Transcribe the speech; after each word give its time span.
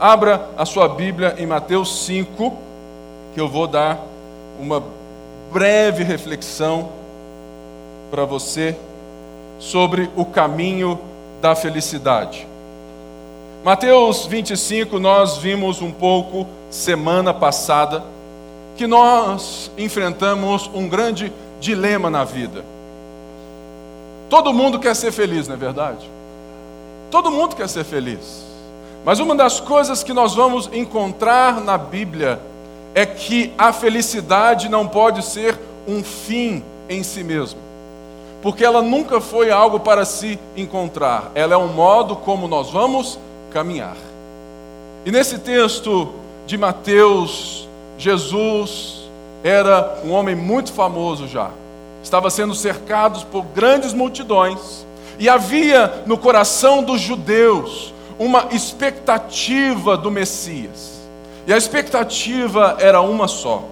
Abra 0.00 0.50
a 0.56 0.64
sua 0.64 0.88
Bíblia 0.88 1.34
em 1.38 1.46
Mateus 1.46 2.04
5, 2.04 2.56
que 3.34 3.40
eu 3.40 3.48
vou 3.48 3.66
dar 3.66 3.98
uma 4.60 4.80
breve 5.52 6.04
reflexão 6.04 6.90
para 8.08 8.24
você 8.24 8.76
sobre 9.58 10.08
o 10.14 10.24
caminho 10.24 11.00
da 11.40 11.56
felicidade. 11.56 12.46
Mateus 13.64 14.24
25, 14.26 15.00
nós 15.00 15.38
vimos 15.38 15.82
um 15.82 15.90
pouco 15.90 16.46
semana 16.70 17.34
passada 17.34 18.04
que 18.76 18.86
nós 18.86 19.68
enfrentamos 19.76 20.70
um 20.72 20.88
grande 20.88 21.32
dilema 21.58 22.08
na 22.08 22.22
vida. 22.22 22.64
Todo 24.30 24.52
mundo 24.52 24.78
quer 24.78 24.94
ser 24.94 25.10
feliz, 25.10 25.48
não 25.48 25.56
é 25.56 25.58
verdade? 25.58 26.08
Todo 27.10 27.32
mundo 27.32 27.56
quer 27.56 27.68
ser 27.68 27.82
feliz. 27.82 28.47
Mas 29.04 29.20
uma 29.20 29.34
das 29.34 29.60
coisas 29.60 30.02
que 30.02 30.12
nós 30.12 30.34
vamos 30.34 30.68
encontrar 30.72 31.60
na 31.60 31.78
Bíblia 31.78 32.40
é 32.94 33.06
que 33.06 33.52
a 33.56 33.72
felicidade 33.72 34.68
não 34.68 34.86
pode 34.86 35.24
ser 35.24 35.58
um 35.86 36.02
fim 36.02 36.62
em 36.88 37.02
si 37.02 37.22
mesmo. 37.22 37.60
Porque 38.42 38.64
ela 38.64 38.82
nunca 38.82 39.20
foi 39.20 39.50
algo 39.50 39.80
para 39.80 40.04
se 40.04 40.38
encontrar, 40.56 41.30
ela 41.34 41.54
é 41.54 41.56
um 41.56 41.72
modo 41.72 42.16
como 42.16 42.46
nós 42.46 42.70
vamos 42.70 43.18
caminhar. 43.52 43.96
E 45.04 45.10
nesse 45.10 45.38
texto 45.38 46.12
de 46.46 46.56
Mateus, 46.56 47.68
Jesus 47.96 49.08
era 49.42 50.00
um 50.04 50.12
homem 50.12 50.34
muito 50.34 50.72
famoso 50.72 51.26
já. 51.26 51.50
Estava 52.02 52.30
sendo 52.30 52.54
cercado 52.54 53.26
por 53.26 53.44
grandes 53.44 53.92
multidões 53.92 54.86
e 55.18 55.28
havia 55.28 56.04
no 56.06 56.16
coração 56.16 56.82
dos 56.82 57.00
judeus 57.00 57.92
uma 58.18 58.48
expectativa 58.50 59.96
do 59.96 60.10
Messias. 60.10 60.98
E 61.46 61.52
a 61.52 61.56
expectativa 61.56 62.76
era 62.78 63.00
uma 63.00 63.28
só. 63.28 63.64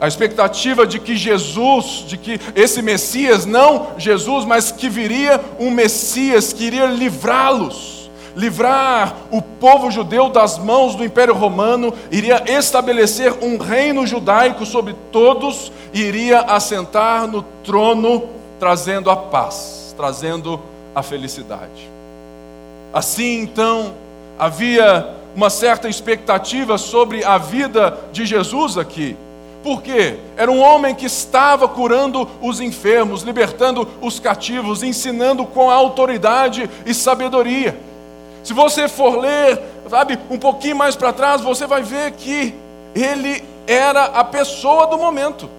A 0.00 0.06
expectativa 0.06 0.86
de 0.86 0.98
que 0.98 1.16
Jesus, 1.16 2.04
de 2.06 2.18
que 2.18 2.38
esse 2.54 2.82
Messias, 2.82 3.46
não 3.46 3.92
Jesus, 3.96 4.44
mas 4.44 4.70
que 4.70 4.88
viria 4.88 5.40
um 5.58 5.70
Messias 5.70 6.52
que 6.52 6.64
iria 6.64 6.86
livrá-los, 6.86 8.10
livrar 8.36 9.16
o 9.30 9.40
povo 9.40 9.90
judeu 9.90 10.28
das 10.28 10.58
mãos 10.58 10.94
do 10.94 11.02
Império 11.02 11.32
Romano, 11.32 11.94
iria 12.10 12.44
estabelecer 12.46 13.32
um 13.42 13.56
reino 13.56 14.06
judaico 14.06 14.66
sobre 14.66 14.94
todos 15.10 15.72
e 15.94 16.02
iria 16.02 16.40
assentar 16.40 17.26
no 17.26 17.42
trono, 17.64 18.24
trazendo 18.60 19.10
a 19.10 19.16
paz, 19.16 19.94
trazendo 19.96 20.60
a 20.94 21.02
felicidade. 21.02 21.95
Assim, 22.96 23.42
então, 23.42 23.92
havia 24.38 25.06
uma 25.34 25.50
certa 25.50 25.86
expectativa 25.86 26.78
sobre 26.78 27.22
a 27.22 27.36
vida 27.36 27.94
de 28.10 28.24
Jesus 28.24 28.78
aqui. 28.78 29.14
Por 29.62 29.82
quê? 29.82 30.18
Era 30.34 30.50
um 30.50 30.62
homem 30.62 30.94
que 30.94 31.04
estava 31.04 31.68
curando 31.68 32.26
os 32.40 32.58
enfermos, 32.58 33.20
libertando 33.20 33.86
os 34.00 34.18
cativos, 34.18 34.82
ensinando 34.82 35.44
com 35.44 35.70
autoridade 35.70 36.70
e 36.86 36.94
sabedoria. 36.94 37.78
Se 38.42 38.54
você 38.54 38.88
for 38.88 39.18
ler, 39.18 39.60
sabe, 39.90 40.18
um 40.30 40.38
pouquinho 40.38 40.76
mais 40.76 40.96
para 40.96 41.12
trás, 41.12 41.42
você 41.42 41.66
vai 41.66 41.82
ver 41.82 42.12
que 42.12 42.54
ele 42.94 43.44
era 43.66 44.04
a 44.04 44.24
pessoa 44.24 44.86
do 44.86 44.96
momento. 44.96 45.50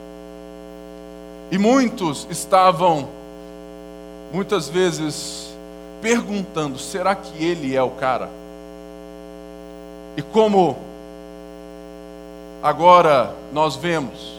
E 1.52 1.60
muitos 1.60 2.26
estavam, 2.32 3.08
muitas 4.34 4.68
vezes, 4.68 5.47
perguntando: 6.02 6.78
será 6.78 7.16
que 7.16 7.44
ele 7.44 7.76
é 7.76 7.82
o 7.82 7.92
cara? 7.92 8.30
E 10.16 10.22
como 10.22 10.78
agora 12.62 13.34
nós 13.54 13.76
vemos, 13.76 14.34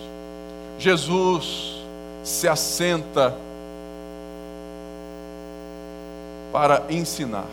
Jesus 0.79 1.83
se 2.25 2.49
assenta 2.49 3.35
para 6.53 6.83
ensinar. 6.91 7.47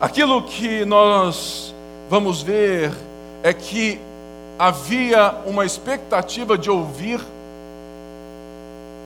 Aquilo 0.00 0.42
que 0.42 0.84
nós 0.84 1.74
vamos 2.08 2.42
ver 2.42 2.92
é 3.42 3.52
que 3.52 4.00
havia 4.58 5.34
uma 5.46 5.64
expectativa 5.64 6.56
de 6.56 6.70
ouvir 6.70 7.20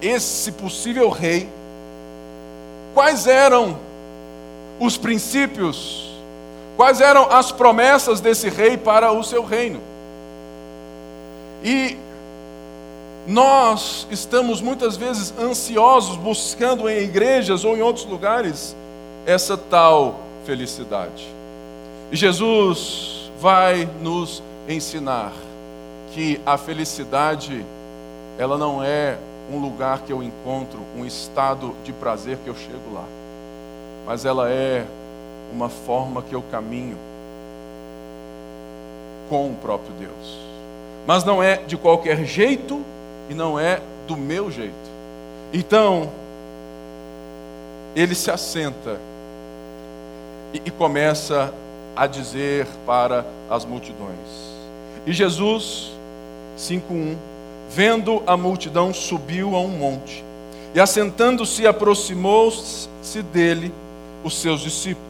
esse 0.01 0.53
possível 0.53 1.09
rei 1.11 1.49
quais 2.95 3.27
eram 3.27 3.79
os 4.79 4.97
princípios, 4.97 6.13
quais 6.77 7.01
eram 7.01 7.31
as 7.31 7.51
promessas 7.53 8.21
desse 8.21 8.49
rei 8.49 8.77
para 8.77 9.13
o 9.13 9.23
seu 9.23 9.45
reino. 9.45 9.81
E 11.63 11.97
nós 13.27 14.07
estamos 14.11 14.61
muitas 14.61 14.97
vezes 14.97 15.35
ansiosos 15.39 16.17
buscando 16.17 16.89
em 16.89 17.03
igrejas 17.03 17.65
ou 17.65 17.77
em 17.77 17.83
outros 17.83 18.07
lugares 18.07 18.75
essa 19.27 19.57
tal 19.57 20.21
felicidade. 20.47 21.29
E 22.11 22.17
Jesus 22.17 23.31
vai 23.39 23.89
nos 24.01 24.43
ensinar 24.67 25.33
que 26.15 26.41
a 26.47 26.57
felicidade 26.57 27.65
ela 28.39 28.57
não 28.57 28.83
é 28.83 29.19
um 29.51 29.59
lugar 29.59 30.03
que 30.03 30.13
eu 30.13 30.23
encontro, 30.23 30.81
um 30.97 31.05
estado 31.05 31.75
de 31.85 31.93
prazer 31.93 32.39
que 32.39 32.49
eu 32.49 32.55
chego 32.55 32.93
lá. 32.93 33.05
Mas 34.07 34.25
ela 34.25 34.51
é 34.51 34.87
uma 35.53 35.69
forma 35.69 36.23
que 36.23 36.35
eu 36.35 36.43
caminho 36.51 36.97
com 39.29 39.51
o 39.51 39.55
próprio 39.55 39.93
Deus. 39.99 40.39
Mas 41.07 41.25
não 41.25 41.43
é 41.43 41.57
de 41.57 41.77
qualquer 41.77 42.25
jeito 42.25 42.83
e 43.29 43.35
não 43.35 43.59
é 43.59 43.81
do 44.07 44.17
meu 44.17 44.51
jeito. 44.51 44.75
Então, 45.53 46.11
ele 47.95 48.15
se 48.15 48.31
assenta 48.31 48.99
e, 50.53 50.63
e 50.67 50.71
começa 50.71 51.53
a 51.97 52.07
dizer 52.07 52.67
para 52.87 53.25
as 53.51 53.65
multidões. 53.65 54.49
E 55.07 55.13
Jesus 55.13 55.93
5:1 56.57 57.17
Vendo 57.71 58.23
a 58.27 58.37
multidão, 58.37 58.93
subiu 58.95 59.55
a 59.55 59.61
um 59.61 59.69
monte 59.69 60.25
e, 60.75 60.81
assentando-se, 60.81 61.67
aproximou-se 61.67 62.89
dele 63.33 63.73
os 64.23 64.39
seus 64.39 64.61
discípulos. 64.61 65.09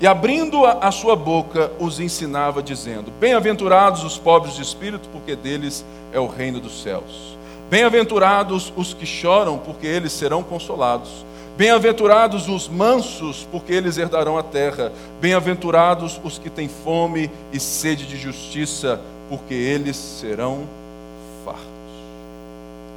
E, 0.00 0.06
abrindo 0.06 0.66
a, 0.66 0.90
sua 0.90 1.14
boca, 1.14 1.70
os 1.78 2.00
ensinava, 2.00 2.62
dizendo: 2.62 3.12
Bem-aventurados 3.20 4.02
os 4.02 4.18
pobres 4.18 4.54
de 4.54 4.62
espírito, 4.62 5.08
porque 5.12 5.36
deles 5.36 5.84
é 6.12 6.18
o 6.18 6.26
reino 6.26 6.58
dos 6.58 6.82
céus. 6.82 7.36
Bem-aventurados 7.70 8.72
os 8.76 8.92
que 8.92 9.06
choram, 9.06 9.58
porque 9.58 9.86
eles 9.86 10.12
serão 10.12 10.42
consolados. 10.42 11.24
Bem-aventurados 11.56 12.48
os 12.48 12.68
mansos, 12.68 13.46
porque 13.50 13.72
eles 13.72 13.96
herdarão 13.96 14.36
a 14.36 14.42
terra. 14.42 14.92
Bem-aventurados 15.20 16.20
os 16.24 16.36
que 16.38 16.50
têm 16.50 16.68
fome 16.68 17.30
e 17.52 17.60
sede 17.60 18.06
de 18.06 18.16
justiça, 18.16 19.00
porque 19.28 19.54
eles 19.54 19.96
serão 19.96 20.60
fartos. 20.60 20.81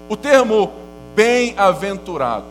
O 0.07 0.16
termo 0.16 0.71
bem-aventurados 1.16 2.45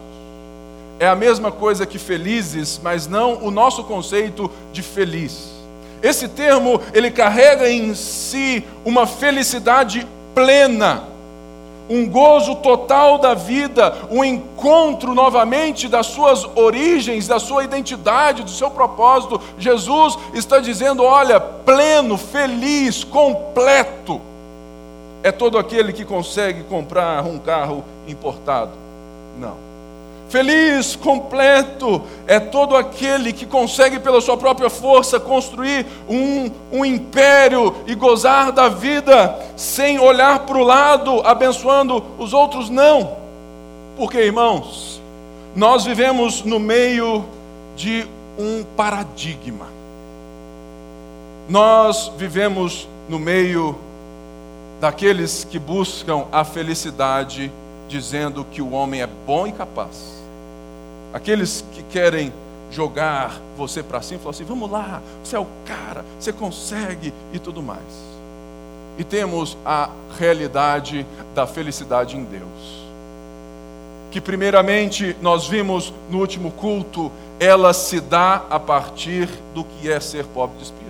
é 0.98 1.06
a 1.06 1.14
mesma 1.14 1.52
coisa 1.52 1.86
que 1.86 1.98
felizes, 1.98 2.80
mas 2.82 3.06
não 3.06 3.44
o 3.44 3.50
nosso 3.50 3.84
conceito 3.84 4.50
de 4.72 4.82
feliz. 4.82 5.52
Esse 6.02 6.26
termo, 6.26 6.80
ele 6.92 7.12
carrega 7.12 7.70
em 7.70 7.94
si 7.94 8.64
uma 8.84 9.06
felicidade 9.06 10.04
plena, 10.34 11.04
um 11.88 12.08
gozo 12.08 12.56
total 12.56 13.18
da 13.18 13.34
vida, 13.34 13.94
um 14.10 14.24
encontro 14.24 15.14
novamente 15.14 15.86
das 15.88 16.06
suas 16.06 16.44
origens, 16.56 17.28
da 17.28 17.38
sua 17.38 17.62
identidade, 17.62 18.42
do 18.42 18.50
seu 18.50 18.70
propósito. 18.70 19.40
Jesus 19.58 20.18
está 20.32 20.58
dizendo: 20.58 21.04
olha, 21.04 21.38
pleno, 21.38 22.18
feliz, 22.18 23.04
completo 23.04 24.33
é 25.24 25.32
todo 25.32 25.56
aquele 25.56 25.90
que 25.90 26.04
consegue 26.04 26.62
comprar 26.64 27.24
um 27.24 27.38
carro 27.38 27.82
importado. 28.06 28.72
Não. 29.38 29.56
Feliz, 30.28 30.94
completo, 30.96 32.02
é 32.26 32.38
todo 32.38 32.76
aquele 32.76 33.32
que 33.32 33.46
consegue, 33.46 33.98
pela 33.98 34.20
sua 34.20 34.36
própria 34.36 34.68
força, 34.68 35.18
construir 35.18 35.86
um, 36.06 36.50
um 36.70 36.84
império 36.84 37.74
e 37.86 37.94
gozar 37.94 38.52
da 38.52 38.68
vida 38.68 39.34
sem 39.56 39.98
olhar 39.98 40.40
para 40.40 40.58
o 40.58 40.62
lado, 40.62 41.22
abençoando 41.24 42.04
os 42.18 42.34
outros, 42.34 42.68
não. 42.68 43.16
Porque, 43.96 44.18
irmãos, 44.18 45.00
nós 45.56 45.86
vivemos 45.86 46.44
no 46.44 46.60
meio 46.60 47.24
de 47.74 48.06
um 48.38 48.62
paradigma. 48.76 49.68
Nós 51.48 52.12
vivemos 52.18 52.86
no 53.08 53.18
meio 53.18 53.78
daqueles 54.80 55.44
que 55.44 55.58
buscam 55.58 56.24
a 56.30 56.44
felicidade 56.44 57.50
dizendo 57.88 58.44
que 58.44 58.62
o 58.62 58.72
homem 58.72 59.02
é 59.02 59.06
bom 59.06 59.46
e 59.46 59.52
capaz. 59.52 60.14
Aqueles 61.12 61.64
que 61.72 61.82
querem 61.84 62.32
jogar 62.70 63.40
você 63.56 63.82
para 63.82 64.02
cima, 64.02 64.20
falar 64.20 64.30
assim: 64.30 64.44
vamos 64.44 64.70
lá, 64.70 65.00
você 65.22 65.36
é 65.36 65.38
o 65.38 65.46
cara, 65.64 66.04
você 66.18 66.32
consegue 66.32 67.12
e 67.32 67.38
tudo 67.38 67.62
mais. 67.62 67.82
E 68.98 69.04
temos 69.04 69.56
a 69.64 69.90
realidade 70.18 71.06
da 71.34 71.46
felicidade 71.46 72.16
em 72.16 72.24
Deus. 72.24 72.84
Que, 74.10 74.20
primeiramente, 74.20 75.16
nós 75.20 75.48
vimos 75.48 75.92
no 76.08 76.20
último 76.20 76.52
culto, 76.52 77.10
ela 77.40 77.72
se 77.72 78.00
dá 78.00 78.44
a 78.48 78.60
partir 78.60 79.28
do 79.52 79.64
que 79.64 79.90
é 79.90 79.98
ser 79.98 80.24
pobre 80.26 80.56
de 80.58 80.64
espírito. 80.64 80.84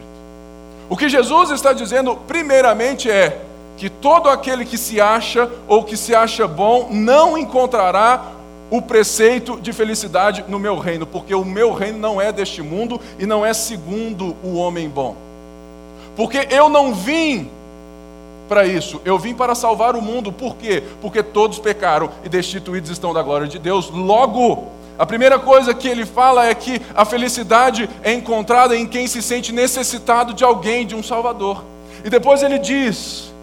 O 0.91 0.97
que 0.97 1.09
Jesus 1.09 1.51
está 1.51 1.73
dizendo, 1.73 2.15
primeiramente, 2.17 3.11
é 3.11 3.41
que 3.77 3.89
todo 3.89 4.29
aquele 4.29 4.65
que 4.65 4.79
se 4.79 5.01
acha 5.01 5.51
ou 5.67 5.83
que 5.83 5.97
se 5.97 6.15
acha 6.15 6.47
bom 6.47 6.89
não 6.91 7.37
encontrará 7.37 8.33
o 8.71 8.81
preceito 8.81 9.61
de 9.61 9.73
felicidade 9.73 10.45
no 10.49 10.59
meu 10.59 10.79
reino, 10.79 11.07
porque 11.07 11.35
o 11.35 11.45
meu 11.45 11.73
reino 11.73 11.99
não 11.99 12.21
é 12.21 12.33
deste 12.33 12.63
mundo 12.63 13.01
e 13.19 13.27
não 13.27 13.45
é 13.45 13.53
segundo 13.53 14.37
o 14.43 14.55
homem 14.55 14.89
bom. 14.89 15.17
Porque 16.17 16.49
eu 16.51 16.69
não 16.69 16.95
vim 16.95 17.51
para 18.49 18.67
isso, 18.67 19.01
eu 19.05 19.19
vim 19.19 19.35
para 19.35 19.55
salvar 19.55 19.97
o 19.97 20.03
mundo, 20.03 20.33
por 20.33 20.57
quê? 20.57 20.83
Porque 21.01 21.23
todos 21.23 21.59
pecaram 21.59 22.11
e 22.25 22.29
destituídos 22.29 22.91
estão 22.91 23.13
da 23.13 23.23
glória 23.23 23.47
de 23.47 23.59
Deus. 23.59 23.91
Logo, 23.91 24.69
a 24.99 25.05
primeira 25.05 25.39
coisa 25.39 25.75
que 25.75 25.89
ele 25.89 26.07
fala 26.07 26.47
é 26.47 26.55
que 26.55 26.81
a 26.95 27.05
felicidade 27.05 27.89
é 28.03 28.13
encontrada 28.13 28.77
em 28.77 28.87
quem 28.87 29.07
se 29.07 29.21
sente 29.23 29.53
necessitado 29.53 30.33
de 30.33 30.45
alguém, 30.45 30.87
de 30.87 30.95
um 30.95 31.03
Salvador. 31.03 31.65
E 32.05 32.11
depois 32.11 32.43
ele 32.43 32.59
diz: 32.59 33.34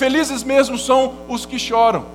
Felizes 0.00 0.42
mesmo 0.42 0.78
são 0.78 1.12
os 1.28 1.44
que 1.44 1.58
choram. 1.58 2.06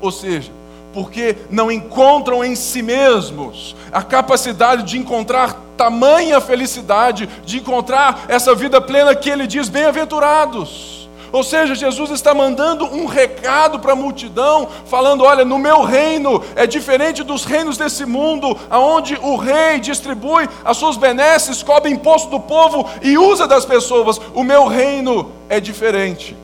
Ou 0.00 0.10
seja, 0.10 0.50
porque 0.92 1.36
não 1.48 1.70
encontram 1.70 2.44
em 2.44 2.56
si 2.56 2.82
mesmos 2.82 3.76
a 3.92 4.02
capacidade 4.02 4.82
de 4.82 4.98
encontrar 4.98 5.56
tamanha 5.76 6.40
felicidade, 6.40 7.28
de 7.46 7.58
encontrar 7.58 8.24
essa 8.26 8.52
vida 8.52 8.80
plena 8.80 9.14
que 9.14 9.30
ele 9.30 9.46
diz: 9.46 9.68
bem-aventurados. 9.68 11.08
Ou 11.30 11.44
seja, 11.44 11.72
Jesus 11.72 12.10
está 12.10 12.34
mandando 12.34 12.84
um 12.86 13.06
recado 13.06 13.78
para 13.78 13.92
a 13.92 13.96
multidão, 13.96 14.68
falando: 14.86 15.22
olha, 15.22 15.44
no 15.44 15.56
meu 15.56 15.84
reino 15.84 16.42
é 16.56 16.66
diferente 16.66 17.22
dos 17.22 17.44
reinos 17.44 17.78
desse 17.78 18.04
mundo, 18.04 18.58
aonde 18.68 19.16
o 19.22 19.36
rei 19.36 19.78
distribui 19.78 20.48
as 20.64 20.76
suas 20.76 20.96
benesses, 20.96 21.62
cobra 21.62 21.88
imposto 21.88 22.28
do 22.28 22.40
povo 22.40 22.90
e 23.00 23.16
usa 23.16 23.46
das 23.46 23.64
pessoas. 23.64 24.20
O 24.34 24.42
meu 24.42 24.66
reino 24.66 25.30
é 25.48 25.60
diferente, 25.60 26.36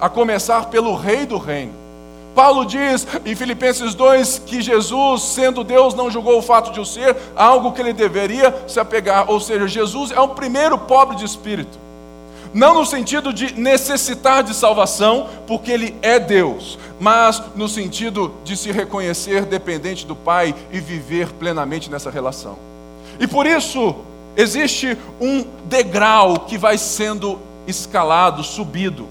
a 0.00 0.08
começar 0.08 0.66
pelo 0.66 0.94
rei 0.94 1.26
do 1.26 1.38
reino. 1.38 1.72
Paulo 2.34 2.64
diz 2.64 3.06
em 3.24 3.34
Filipenses 3.34 3.94
2 3.94 4.42
que 4.44 4.60
Jesus, 4.60 5.22
sendo 5.22 5.62
Deus, 5.62 5.94
não 5.94 6.10
julgou 6.10 6.38
o 6.38 6.42
fato 6.42 6.72
de 6.72 6.80
o 6.80 6.84
ser 6.84 7.16
algo 7.36 7.72
que 7.72 7.80
ele 7.80 7.92
deveria 7.92 8.54
se 8.66 8.80
apegar, 8.80 9.30
ou 9.30 9.38
seja, 9.38 9.68
Jesus 9.68 10.10
é 10.10 10.20
o 10.20 10.28
primeiro 10.28 10.76
pobre 10.76 11.16
de 11.16 11.24
espírito 11.24 11.84
não 12.54 12.72
no 12.72 12.86
sentido 12.86 13.32
de 13.32 13.52
necessitar 13.60 14.44
de 14.44 14.54
salvação, 14.54 15.28
porque 15.44 15.72
Ele 15.72 15.94
é 16.00 16.20
Deus, 16.20 16.78
mas 17.00 17.42
no 17.56 17.68
sentido 17.68 18.32
de 18.44 18.56
se 18.56 18.70
reconhecer 18.70 19.44
dependente 19.44 20.06
do 20.06 20.14
Pai 20.14 20.54
e 20.70 20.78
viver 20.78 21.32
plenamente 21.32 21.90
nessa 21.90 22.10
relação. 22.10 22.56
E 23.18 23.26
por 23.26 23.44
isso, 23.44 23.96
existe 24.36 24.96
um 25.20 25.44
degrau 25.64 26.40
que 26.40 26.56
vai 26.56 26.78
sendo 26.78 27.40
escalado, 27.66 28.44
subido. 28.44 29.08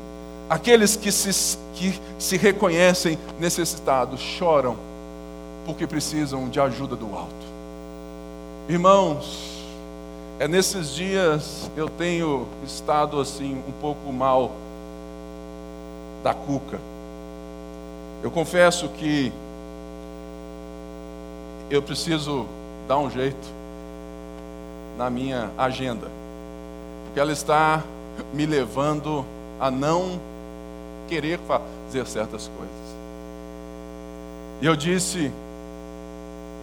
Aqueles 0.53 0.95
que 0.95 1.11
se, 1.11 1.57
que 1.73 1.99
se 2.19 2.37
reconhecem 2.37 3.17
necessitados 3.39 4.19
choram 4.19 4.77
porque 5.65 5.87
precisam 5.87 6.47
de 6.47 6.59
ajuda 6.59 6.95
do 6.95 7.07
alto. 7.15 7.33
Irmãos, 8.69 9.65
é 10.37 10.47
nesses 10.47 10.93
dias 10.93 11.71
eu 11.75 11.89
tenho 11.89 12.45
estado 12.63 13.19
assim 13.19 13.63
um 13.67 13.71
pouco 13.81 14.13
mal 14.13 14.51
da 16.23 16.35
cuca. 16.35 16.79
Eu 18.21 18.29
confesso 18.29 18.87
que 18.89 19.33
eu 21.67 21.81
preciso 21.81 22.45
dar 22.87 22.99
um 22.99 23.09
jeito 23.09 23.47
na 24.99 25.09
minha 25.09 25.49
agenda, 25.57 26.11
porque 27.05 27.19
ela 27.19 27.31
está 27.31 27.81
me 28.31 28.45
levando 28.45 29.25
a 29.59 29.71
não 29.71 30.31
querer 31.13 31.39
fazer 31.47 32.07
certas 32.07 32.49
coisas. 32.57 32.95
E 34.59 34.65
eu 34.65 34.75
disse, 34.75 35.31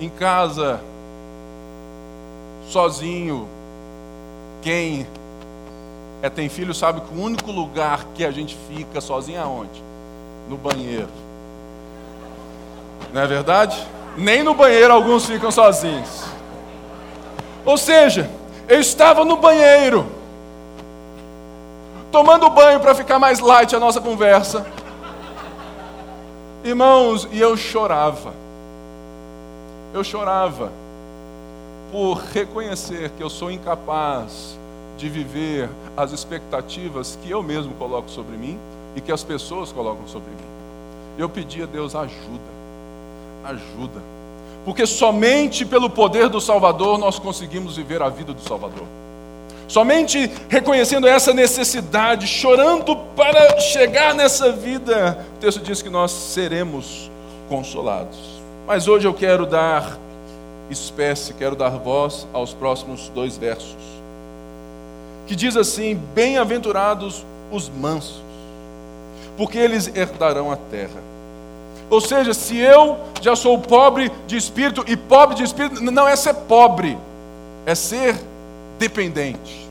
em 0.00 0.08
casa, 0.08 0.80
sozinho, 2.68 3.46
quem 4.60 5.06
é, 6.20 6.28
tem 6.28 6.48
filho 6.48 6.74
sabe 6.74 7.00
que 7.00 7.14
o 7.14 7.22
único 7.22 7.52
lugar 7.52 8.04
que 8.12 8.24
a 8.24 8.32
gente 8.32 8.56
fica 8.68 9.00
sozinho 9.00 9.38
é 9.38 9.44
onde? 9.44 9.82
No 10.48 10.56
banheiro. 10.56 11.08
Não 13.12 13.22
é 13.22 13.26
verdade? 13.26 13.80
Nem 14.16 14.42
no 14.42 14.54
banheiro 14.54 14.92
alguns 14.92 15.26
ficam 15.26 15.52
sozinhos. 15.52 16.24
Ou 17.64 17.78
seja, 17.78 18.28
eu 18.66 18.80
estava 18.80 19.24
no 19.24 19.36
banheiro, 19.36 20.06
tomando 22.10 22.50
banho 22.50 22.80
para 22.80 22.94
ficar 22.94 23.18
mais 23.18 23.40
light 23.40 23.74
a 23.74 23.80
nossa 23.80 24.00
conversa. 24.00 24.66
Irmãos, 26.64 27.28
e 27.32 27.40
eu 27.40 27.56
chorava. 27.56 28.32
Eu 29.94 30.04
chorava 30.04 30.70
por 31.90 32.18
reconhecer 32.32 33.10
que 33.10 33.22
eu 33.22 33.30
sou 33.30 33.50
incapaz 33.50 34.58
de 34.96 35.08
viver 35.08 35.68
as 35.96 36.12
expectativas 36.12 37.18
que 37.22 37.30
eu 37.30 37.42
mesmo 37.42 37.74
coloco 37.74 38.10
sobre 38.10 38.36
mim 38.36 38.58
e 38.94 39.00
que 39.00 39.10
as 39.10 39.24
pessoas 39.24 39.72
colocam 39.72 40.06
sobre 40.06 40.30
mim. 40.30 40.50
Eu 41.18 41.28
pedi 41.28 41.62
a 41.62 41.66
Deus 41.66 41.94
ajuda, 41.94 42.50
ajuda, 43.44 44.00
porque 44.64 44.86
somente 44.86 45.64
pelo 45.64 45.90
poder 45.90 46.28
do 46.28 46.40
Salvador 46.40 46.98
nós 46.98 47.18
conseguimos 47.18 47.76
viver 47.76 48.02
a 48.02 48.08
vida 48.08 48.32
do 48.32 48.42
Salvador. 48.42 48.86
Somente 49.70 50.28
reconhecendo 50.48 51.06
essa 51.06 51.32
necessidade, 51.32 52.26
chorando 52.26 52.96
para 53.14 53.60
chegar 53.60 54.12
nessa 54.16 54.50
vida, 54.50 55.24
o 55.36 55.38
texto 55.38 55.60
diz 55.60 55.80
que 55.80 55.88
nós 55.88 56.10
seremos 56.10 57.08
consolados. 57.48 58.18
Mas 58.66 58.88
hoje 58.88 59.06
eu 59.06 59.14
quero 59.14 59.46
dar 59.46 59.96
espécie, 60.68 61.34
quero 61.34 61.54
dar 61.54 61.70
voz 61.70 62.26
aos 62.32 62.52
próximos 62.52 63.10
dois 63.10 63.38
versos. 63.38 63.76
Que 65.28 65.36
diz 65.36 65.56
assim: 65.56 65.94
Bem-aventurados 66.16 67.24
os 67.52 67.68
mansos, 67.68 68.24
porque 69.36 69.56
eles 69.56 69.86
herdarão 69.94 70.50
a 70.50 70.56
terra. 70.56 71.00
Ou 71.88 72.00
seja, 72.00 72.34
se 72.34 72.58
eu 72.58 72.98
já 73.22 73.36
sou 73.36 73.56
pobre 73.56 74.10
de 74.26 74.36
espírito, 74.36 74.82
e 74.88 74.96
pobre 74.96 75.36
de 75.36 75.44
espírito 75.44 75.80
não 75.80 76.08
é 76.08 76.16
ser 76.16 76.34
pobre, 76.34 76.98
é 77.64 77.76
ser 77.76 78.16
dependente. 78.80 79.68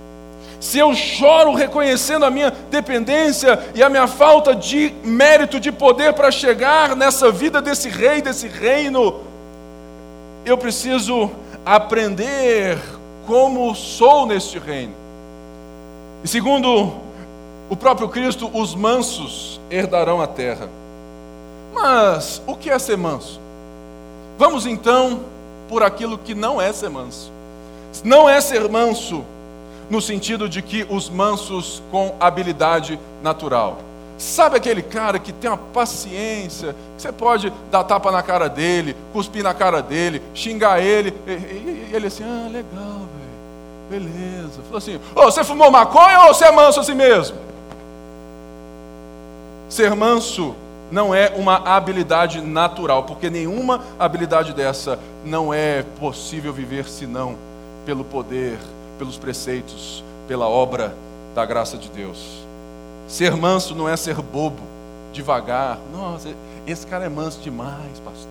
Se 0.60 0.78
eu 0.78 0.94
choro 0.94 1.54
reconhecendo 1.54 2.26
a 2.26 2.30
minha 2.30 2.52
dependência 2.52 3.60
e 3.74 3.82
a 3.82 3.90
minha 3.90 4.08
falta 4.08 4.56
de 4.56 4.94
mérito, 5.04 5.60
de 5.60 5.72
poder 5.72 6.14
para 6.14 6.30
chegar 6.30 6.96
nessa 6.96 7.32
vida 7.32 7.62
desse 7.62 7.90
rei, 7.90 8.22
desse 8.22 8.48
reino, 8.48 9.22
eu 10.46 10.58
preciso 10.58 11.32
aprender 11.66 12.78
como 13.26 13.74
sou 13.74 14.26
neste 14.26 14.60
reino. 14.60 14.94
E 16.24 16.28
segundo 16.28 16.94
o 17.70 17.76
próprio 17.76 18.10
Cristo, 18.10 18.50
os 18.54 18.76
mansos 18.76 19.60
herdarão 19.72 20.22
a 20.22 20.28
terra. 20.28 20.70
Mas 21.74 22.42
o 22.46 22.56
que 22.56 22.70
é 22.70 22.78
ser 22.78 22.98
manso? 22.98 23.40
Vamos 24.38 24.66
então 24.66 25.22
por 25.70 25.84
aquilo 25.84 26.18
que 26.18 26.36
não 26.36 26.62
é 26.62 26.74
ser 26.74 26.90
manso. 26.90 27.39
Não 28.04 28.30
é 28.30 28.40
ser 28.40 28.70
manso 28.70 29.24
no 29.90 30.02
sentido 30.02 30.48
de 30.48 30.62
que 30.62 30.86
os 30.90 31.10
mansos 31.10 31.82
com 31.92 32.16
habilidade 32.20 33.00
natural. 33.24 33.80
Sabe 34.18 34.58
aquele 34.58 34.82
cara 34.82 35.18
que 35.18 35.32
tem 35.32 35.50
uma 35.50 35.58
paciência, 35.58 36.76
você 36.98 37.12
pode 37.12 37.52
dar 37.72 37.86
tapa 37.86 38.12
na 38.12 38.22
cara 38.22 38.50
dele, 38.50 38.96
cuspir 39.14 39.42
na 39.42 39.54
cara 39.54 39.82
dele, 39.82 40.22
xingar 40.34 40.82
ele, 40.82 41.14
e, 41.26 41.32
e, 41.32 41.88
e 41.92 41.96
ele 41.96 42.08
assim, 42.08 42.24
ah, 42.24 42.50
legal, 42.52 43.00
velho, 43.90 43.90
beleza. 43.90 44.62
Falou 44.64 44.78
assim, 44.78 45.00
oh, 45.16 45.24
você 45.24 45.44
fumou 45.44 45.72
maconha 45.72 46.20
ou 46.26 46.34
você 46.34 46.46
é 46.46 46.52
manso 46.52 46.82
assim 46.82 46.94
mesmo? 46.94 47.38
Ser 49.70 49.96
manso 49.96 50.54
não 50.92 51.16
é 51.16 51.32
uma 51.38 51.56
habilidade 51.56 52.42
natural, 52.42 53.04
porque 53.04 53.30
nenhuma 53.30 53.82
habilidade 53.98 54.54
dessa 54.54 55.00
não 55.24 55.54
é 55.54 55.84
possível 55.98 56.52
viver 56.52 56.90
senão 56.90 57.38
pelo 57.90 58.04
poder, 58.04 58.60
pelos 59.00 59.18
preceitos, 59.18 60.04
pela 60.28 60.48
obra 60.48 60.94
da 61.34 61.44
graça 61.44 61.76
de 61.76 61.90
Deus. 61.90 62.24
Ser 63.08 63.36
manso 63.36 63.74
não 63.74 63.90
é 63.90 63.98
ser 63.98 64.14
bobo, 64.22 64.62
devagar. 65.12 65.80
Nossa, 65.92 66.30
esse 66.68 66.86
cara 66.86 67.06
é 67.06 67.10
manso 67.10 67.40
demais, 67.40 68.00
pastor. 68.06 68.30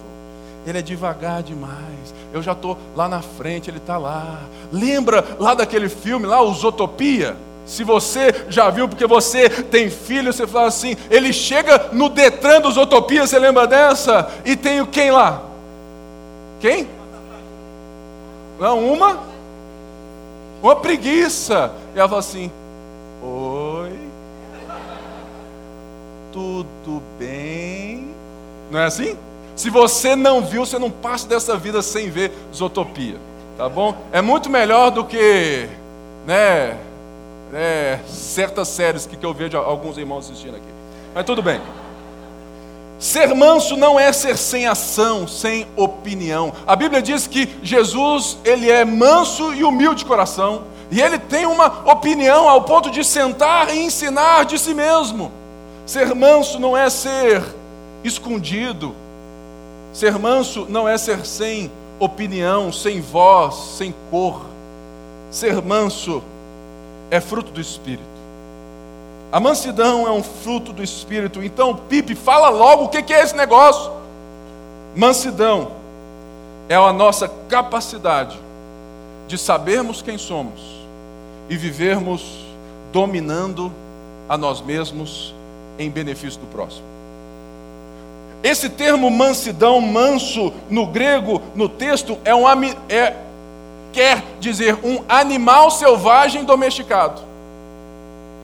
ele 0.64 0.78
é 0.78 0.82
devagar 0.82 1.42
demais. 1.42 2.14
Eu 2.32 2.40
já 2.40 2.52
estou 2.52 2.78
lá 2.94 3.08
na 3.08 3.20
frente, 3.20 3.68
ele 3.68 3.78
está 3.78 3.98
lá. 3.98 4.42
Lembra 4.70 5.24
lá 5.40 5.54
daquele 5.54 5.88
filme, 5.88 6.24
lá, 6.24 6.40
o? 6.40 7.34
Se 7.66 7.82
você 7.82 8.46
já 8.48 8.70
viu, 8.70 8.88
porque 8.88 9.08
você 9.08 9.50
tem 9.50 9.90
filho, 9.90 10.32
você 10.32 10.46
fala 10.46 10.68
assim, 10.68 10.96
ele 11.10 11.32
chega 11.32 11.88
no 11.92 12.08
Detran 12.08 12.60
dos 12.60 12.76
Utopia, 12.76 13.26
você 13.26 13.40
lembra 13.40 13.66
dessa? 13.66 14.30
E 14.44 14.54
tem 14.54 14.80
o 14.80 14.86
quem 14.86 15.10
lá? 15.10 15.42
Quem? 16.60 16.86
Não, 18.60 18.92
uma? 18.92 19.26
Uma 20.62 20.76
preguiça. 20.76 21.72
E 21.94 21.98
ela 21.98 22.08
fala 22.08 22.20
assim: 22.20 22.50
Oi, 23.22 23.98
tudo 26.32 27.02
bem? 27.18 28.08
Não 28.70 28.80
é 28.80 28.84
assim? 28.84 29.16
Se 29.56 29.70
você 29.70 30.14
não 30.14 30.42
viu, 30.42 30.64
você 30.64 30.78
não 30.78 30.90
passa 30.90 31.26
dessa 31.26 31.56
vida 31.56 31.82
sem 31.82 32.10
ver 32.10 32.32
Zootopia, 32.54 33.16
tá 33.56 33.68
bom? 33.68 33.96
É 34.12 34.22
muito 34.22 34.48
melhor 34.48 34.90
do 34.90 35.04
que, 35.04 35.68
né? 36.26 36.76
é, 37.52 37.98
certas 38.06 38.68
séries 38.68 39.06
que, 39.06 39.16
que 39.16 39.24
eu 39.24 39.32
vejo 39.32 39.56
alguns 39.56 39.96
irmãos 39.96 40.30
assistindo 40.30 40.56
aqui. 40.56 40.68
Mas 41.14 41.24
tudo 41.24 41.42
bem. 41.42 41.60
Ser 42.98 43.32
manso 43.32 43.76
não 43.76 43.98
é 43.98 44.12
ser 44.12 44.36
sem 44.36 44.66
ação, 44.66 45.28
sem 45.28 45.66
opinião. 45.76 46.52
A 46.66 46.74
Bíblia 46.74 47.00
diz 47.00 47.28
que 47.28 47.48
Jesus, 47.62 48.36
ele 48.44 48.68
é 48.68 48.84
manso 48.84 49.54
e 49.54 49.62
humilde 49.62 50.00
de 50.00 50.04
coração, 50.04 50.62
e 50.90 51.00
ele 51.00 51.18
tem 51.18 51.46
uma 51.46 51.66
opinião 51.90 52.48
ao 52.48 52.62
ponto 52.62 52.90
de 52.90 53.04
sentar 53.04 53.72
e 53.72 53.78
ensinar 53.78 54.44
de 54.44 54.58
si 54.58 54.74
mesmo. 54.74 55.30
Ser 55.86 56.12
manso 56.14 56.58
não 56.58 56.76
é 56.76 56.90
ser 56.90 57.42
escondido. 58.02 58.94
Ser 59.92 60.18
manso 60.18 60.66
não 60.68 60.88
é 60.88 60.98
ser 60.98 61.24
sem 61.24 61.70
opinião, 62.00 62.72
sem 62.72 63.00
voz, 63.00 63.76
sem 63.76 63.94
cor. 64.10 64.44
Ser 65.30 65.62
manso 65.62 66.22
é 67.10 67.20
fruto 67.20 67.52
do 67.52 67.60
Espírito. 67.60 68.17
A 69.30 69.38
mansidão 69.38 70.06
é 70.06 70.10
um 70.10 70.22
fruto 70.22 70.72
do 70.72 70.82
Espírito. 70.82 71.42
Então, 71.42 71.74
Pipe, 71.74 72.14
fala 72.14 72.48
logo 72.48 72.84
o 72.84 72.88
que 72.88 73.12
é 73.12 73.22
esse 73.22 73.36
negócio. 73.36 73.92
Mansidão 74.96 75.72
é 76.68 76.74
a 76.74 76.92
nossa 76.92 77.28
capacidade 77.48 78.38
de 79.26 79.36
sabermos 79.36 80.00
quem 80.00 80.16
somos 80.16 80.60
e 81.48 81.56
vivermos 81.56 82.46
dominando 82.90 83.70
a 84.28 84.36
nós 84.36 84.62
mesmos 84.62 85.34
em 85.78 85.90
benefício 85.90 86.40
do 86.40 86.46
próximo. 86.46 86.84
Esse 88.42 88.70
termo 88.70 89.10
mansidão, 89.10 89.80
manso, 89.80 90.52
no 90.70 90.86
grego, 90.86 91.42
no 91.54 91.68
texto, 91.68 92.16
é 92.24 92.34
um, 92.34 92.46
é, 92.88 93.14
quer 93.92 94.24
dizer 94.40 94.78
um 94.84 95.02
animal 95.08 95.70
selvagem 95.70 96.44
domesticado. 96.44 97.27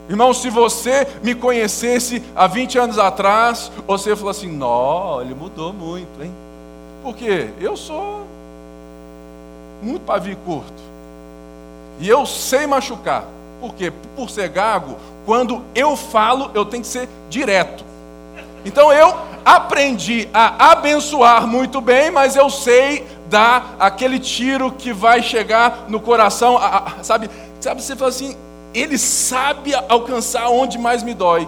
Irmão, 0.07 0.33
se 0.33 0.49
você 0.49 1.07
me 1.23 1.33
conhecesse 1.33 2.21
há 2.35 2.45
20 2.45 2.77
anos 2.77 2.99
atrás, 2.99 3.71
você 3.87 4.15
falou 4.15 4.31
assim: 4.31 4.47
Nó, 4.47 5.21
ele 5.21 5.33
mudou 5.33 5.73
muito, 5.73 6.21
hein? 6.21 6.31
Porque 7.03 7.49
eu 7.59 7.75
sou 7.75 8.25
muito 9.81 10.03
pavio 10.03 10.37
curto. 10.45 10.83
E 11.99 12.07
eu 12.07 12.25
sei 12.25 12.67
machucar. 12.67 13.25
Por 13.59 13.73
quê? 13.73 13.91
Por 14.15 14.29
ser 14.29 14.49
gago, 14.49 14.97
quando 15.25 15.63
eu 15.73 15.95
falo, 15.95 16.51
eu 16.53 16.65
tenho 16.65 16.83
que 16.83 16.89
ser 16.89 17.07
direto. 17.29 17.83
Então 18.65 18.91
eu 18.91 19.15
aprendi 19.43 20.27
a 20.33 20.71
abençoar 20.71 21.47
muito 21.47 21.79
bem, 21.79 22.11
mas 22.11 22.35
eu 22.35 22.49
sei 22.49 23.05
dar 23.29 23.75
aquele 23.79 24.19
tiro 24.19 24.71
que 24.71 24.91
vai 24.91 25.21
chegar 25.21 25.85
no 25.87 25.99
coração, 25.99 26.57
a, 26.57 26.77
a, 26.77 27.03
sabe? 27.03 27.29
Sabe, 27.59 27.81
você 27.81 27.95
fala 27.95 28.09
assim, 28.09 28.35
ele 28.75 28.97
sabe 28.97 29.73
alcançar 29.87 30.49
onde 30.49 30.77
mais 30.77 31.01
me 31.01 31.13
dói. 31.13 31.47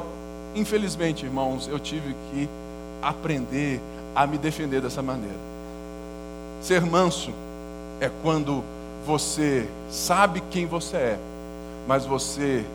Infelizmente, 0.55 1.25
irmãos, 1.25 1.67
eu 1.67 1.77
tive 1.77 2.15
que 2.31 2.49
aprender 3.01 3.81
a 4.15 4.25
me 4.25 4.37
defender 4.37 4.81
dessa 4.81 5.01
maneira. 5.01 5.35
Ser 6.61 6.81
manso 6.81 7.31
é 7.99 8.09
quando 8.23 8.63
você 9.05 9.67
sabe 9.89 10.41
quem 10.49 10.65
você 10.65 10.97
é, 10.97 11.19
mas 11.87 12.05
você 12.05 12.65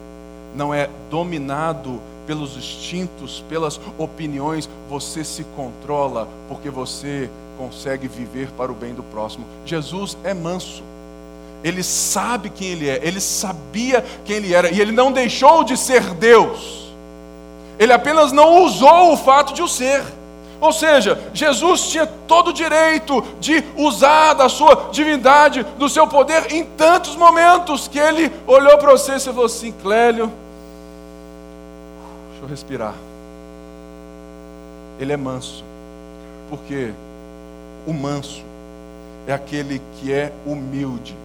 não 0.55 0.73
é 0.73 0.89
dominado 1.11 2.01
pelos 2.27 2.57
instintos, 2.57 3.45
pelas 3.49 3.81
opiniões, 3.99 4.69
você 4.89 5.25
se 5.25 5.45
controla 5.57 6.29
porque 6.49 6.71
você 6.71 7.29
consegue 7.59 8.07
viver 8.07 8.51
para 8.53 8.71
o 8.71 8.75
bem 8.75 8.95
do 8.95 9.03
próximo. 9.03 9.45
Jesus 9.65 10.17
é 10.23 10.33
manso. 10.33 10.83
Ele 11.63 11.83
sabe 11.83 12.51
quem 12.51 12.69
ele 12.69 12.89
é, 12.89 13.01
ele 13.03 13.21
sabia 13.21 14.05
quem 14.25 14.37
ele 14.37 14.55
era, 14.55 14.71
e 14.71 14.81
ele 14.81 14.93
não 14.93 15.13
deixou 15.13 15.63
de 15.63 15.77
ser 15.77 16.03
Deus. 16.15 16.91
Ele 17.79 17.93
apenas 17.93 18.33
não 18.33 18.65
usou 18.65 19.13
o 19.13 19.17
fato 19.17 19.55
de 19.55 19.63
o 19.63 19.69
ser. 19.69 20.03
Ou 20.61 20.73
seja, 20.73 21.21
Jesus 21.35 21.89
tinha 21.89 22.07
todo 22.07 22.49
o 22.49 22.53
direito 22.53 23.21
de 23.41 23.65
usar 23.77 24.35
da 24.35 24.49
sua 24.49 24.91
divindade, 24.93 25.65
do 25.77 25.89
seu 25.89 26.07
poder, 26.07 26.53
em 26.53 26.65
tantos 26.65 27.17
momentos 27.17 27.89
que 27.89 27.99
ele 27.99 28.31
olhou 28.47 28.79
para 28.79 28.93
você 28.93 29.17
e 29.17 29.21
falou 29.21 29.47
assim: 29.47 29.73
Clélio, 29.83 30.31
deixa 32.31 32.45
eu 32.45 32.49
respirar. 32.49 32.95
Ele 35.01 35.13
é 35.13 35.17
manso, 35.17 35.65
porque 36.49 36.93
o 37.85 37.93
manso 37.93 38.45
é 39.27 39.33
aquele 39.33 39.83
que 39.99 40.13
é 40.13 40.33
humilde. 40.47 41.17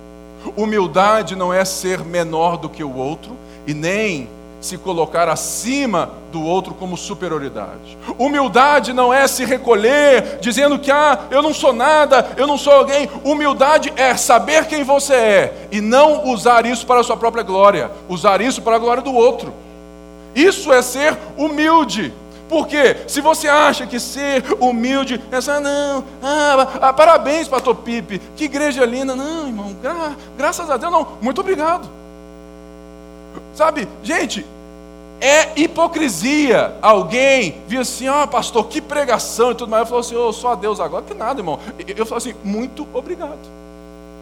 Humildade 0.56 1.36
não 1.36 1.53
é 1.53 1.63
ser 1.65 2.00
menor 2.00 2.58
do 2.58 2.70
que 2.70 2.84
o 2.84 2.96
outro 2.96 3.36
e 3.65 3.74
nem 3.74 4.29
se 4.60 4.77
colocar 4.77 5.29
acima 5.29 6.12
do 6.32 6.44
outro 6.44 6.74
como 6.74 6.98
superioridade. 6.98 7.98
Humildade 8.17 8.91
não 8.91 9.13
é 9.13 9.27
se 9.27 9.46
recolher 9.46 10.39
dizendo 10.41 10.79
que 10.79 10.91
ah, 10.91 11.20
eu 11.29 11.41
não 11.41 11.53
sou 11.53 11.74
nada, 11.74 12.32
eu 12.36 12.48
não 12.48 12.58
sou 12.58 12.74
alguém. 12.74 13.10
Humildade 13.24 13.94
é 13.96 14.15
saber 14.15 14.65
quem 14.65 14.84
você 14.84 15.13
é 15.13 15.67
e 15.72 15.79
não 15.79 16.27
usar 16.27 16.65
isso 16.65 16.86
para 16.86 17.00
a 17.00 17.03
sua 17.03 17.17
própria 17.17 17.44
glória, 17.44 17.91
usar 18.10 18.41
isso 18.41 18.62
para 18.62 18.75
a 18.75 18.79
glória 18.79 19.03
do 19.03 19.13
outro. 19.13 19.53
Isso 20.36 20.72
é 20.72 20.82
ser 20.82 21.17
humilde. 21.38 22.13
Porque 22.50 22.98
se 23.08 23.20
você 23.20 23.48
acha 23.48 23.86
que 23.86 24.00
ser 24.00 24.44
humilde, 24.60 25.22
essa 25.32 25.56
ah, 25.56 25.60
não, 25.60 26.04
ah, 26.24 26.68
ah, 26.82 26.94
parabéns, 26.94 27.48
pastor 27.48 27.75
Pipe, 27.75 28.22
que 28.36 28.46
igreja 28.46 28.86
linda, 28.86 29.16
não, 29.16 29.48
irmão, 29.48 29.75
gra, 29.82 30.16
graças 30.38 30.70
a 30.70 30.77
Deus, 30.77 30.92
não, 30.92 31.08
muito 31.22 31.42
obrigado. 31.42 31.89
Sabe, 33.54 33.88
gente, 34.01 34.46
é 35.20 35.60
hipocrisia 35.60 36.75
alguém 36.82 37.62
vir 37.68 37.80
assim, 37.80 38.08
ah, 38.08 38.27
pastor, 38.27 38.68
que 38.68 38.80
pregação 38.80 39.51
e 39.51 39.56
tudo 39.56 39.70
mais. 39.70 39.82
Eu 39.82 39.88
falo 39.88 40.00
assim, 40.00 40.16
oh, 40.16 40.32
só 40.32 40.51
a 40.51 40.56
Deus 40.56 40.80
agora, 40.80 41.04
que 41.04 41.13
nada, 41.13 41.39
irmão. 41.39 41.60
Eu 41.88 42.06
falo 42.06 42.18
assim, 42.18 42.36
muito 42.44 42.88
obrigado. 42.94 43.39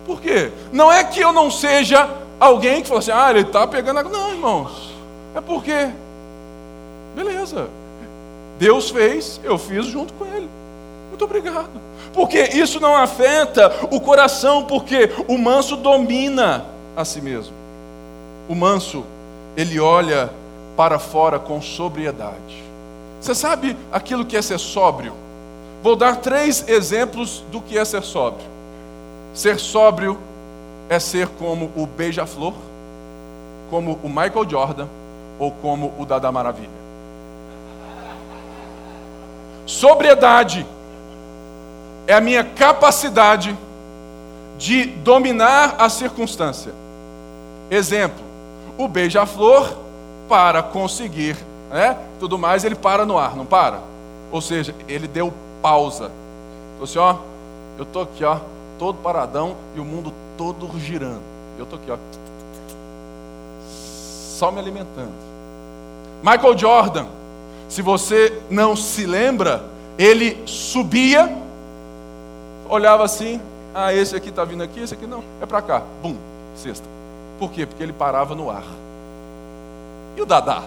Por 0.06 0.22
quê? 0.22 0.52
Não 0.72 0.92
é 0.92 1.04
que 1.04 1.20
eu 1.20 1.34
não 1.34 1.52
seja 1.52 2.10
alguém 2.40 2.82
que 2.82 2.88
fala 2.88 3.00
assim, 3.00 3.12
ah, 3.12 3.30
ele 3.30 3.42
está 3.42 3.68
pegando 3.68 4.00
água. 4.00 4.12
Não, 4.12 4.32
irmãos. 4.32 4.94
É 5.36 5.42
porque, 5.42 5.90
beleza, 7.14 7.68
Deus 8.58 8.90
fez, 8.90 9.40
eu 9.44 9.58
fiz 9.58 9.86
junto 9.86 10.14
com 10.14 10.26
Ele. 10.26 10.50
Muito 11.10 11.26
obrigado. 11.26 11.70
Porque 12.14 12.40
isso 12.40 12.80
não 12.80 12.96
afeta 12.96 13.72
o 13.92 14.00
coração, 14.00 14.64
porque 14.64 15.10
o 15.28 15.38
manso 15.38 15.76
domina 15.76 16.66
a 16.96 17.04
si 17.04 17.22
mesmo. 17.22 17.54
O 18.48 18.56
manso, 18.56 19.04
ele 19.58 19.80
olha 19.80 20.30
para 20.78 21.00
fora 21.00 21.40
com 21.40 21.62
sobriedade. 21.62 22.64
Você 23.20 23.34
sabe 23.34 23.76
aquilo 23.92 24.26
que 24.26 24.38
é 24.38 24.42
ser 24.42 24.60
sóbrio? 24.60 25.14
Vou 25.82 25.96
dar 25.96 26.18
três 26.18 26.68
exemplos 26.68 27.44
do 27.52 27.60
que 27.62 27.78
é 27.78 27.84
ser 27.84 28.04
sóbrio. 28.04 28.48
Ser 29.34 29.60
sóbrio 29.60 30.18
é 30.90 31.00
ser 31.00 31.28
como 31.28 31.72
o 31.76 31.86
Beija-Flor, 31.86 32.54
como 33.70 34.00
o 34.04 34.08
Michael 34.08 34.50
Jordan 34.50 34.88
ou 35.40 35.52
como 35.52 35.94
o 35.98 36.06
Dada 36.06 36.32
Maravilha. 36.32 36.85
Sobriedade 39.66 40.66
é 42.08 42.14
a 42.14 42.22
minha 42.22 42.44
capacidade 42.44 43.58
de 44.58 44.86
dominar 44.86 45.76
a 45.80 45.90
circunstância. 45.90 46.72
Exemplo: 47.70 48.24
o 48.78 48.88
beija-flor, 48.88 49.76
para 50.30 50.62
conseguir 50.62 51.38
né, 51.70 51.98
tudo 52.20 52.38
mais, 52.38 52.64
ele 52.64 52.76
para 52.76 53.06
no 53.06 53.18
ar, 53.18 53.36
não 53.36 53.46
para? 53.46 53.80
Ou 54.32 54.42
seja, 54.42 54.74
ele 54.88 55.08
deu 55.08 55.34
pausa. 55.62 56.12
Então, 56.76 56.84
assim, 56.84 57.00
ó, 57.00 57.16
eu 57.78 57.84
estou 57.84 58.04
aqui, 58.04 58.24
ó, 58.24 58.38
todo 58.78 58.98
paradão 58.98 59.56
e 59.76 59.80
o 59.80 59.86
mundo 59.86 60.14
todo 60.38 60.70
girando. 60.80 61.22
Eu 61.58 61.64
estou 61.64 61.80
aqui, 61.80 61.92
ó, 61.92 61.98
só 63.68 64.52
me 64.52 64.60
alimentando. 64.60 65.14
Michael 66.22 66.58
Jordan, 66.58 67.06
se 67.70 67.82
você 67.82 68.42
não 68.50 68.76
se 68.76 69.06
lembra, 69.06 69.64
ele 69.98 70.42
subia, 70.46 71.36
olhava 72.70 73.04
assim, 73.04 73.40
ah, 73.74 73.94
esse 73.94 74.16
aqui 74.16 74.30
está 74.30 74.44
vindo 74.44 74.64
aqui, 74.64 74.80
esse 74.80 74.94
aqui 74.94 75.06
não, 75.06 75.24
é 75.42 75.46
para 75.46 75.62
cá. 75.62 75.82
Bum, 76.02 76.16
sexta. 76.56 76.86
Por 77.38 77.52
quê? 77.52 77.66
Porque 77.66 77.84
ele 77.84 77.94
parava 77.94 78.34
no 78.36 78.50
ar. 78.50 78.64
E 80.16 80.22
o 80.22 80.26
Dadá? 80.26 80.64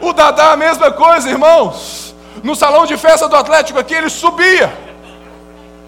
O 0.00 0.12
Dadá 0.12 0.52
a 0.52 0.56
mesma 0.56 0.90
coisa, 0.90 1.28
irmãos. 1.28 2.14
No 2.42 2.56
salão 2.56 2.86
de 2.86 2.96
festa 2.96 3.28
do 3.28 3.36
Atlético 3.36 3.78
aqui, 3.78 3.94
ele 3.94 4.08
subia. 4.08 4.72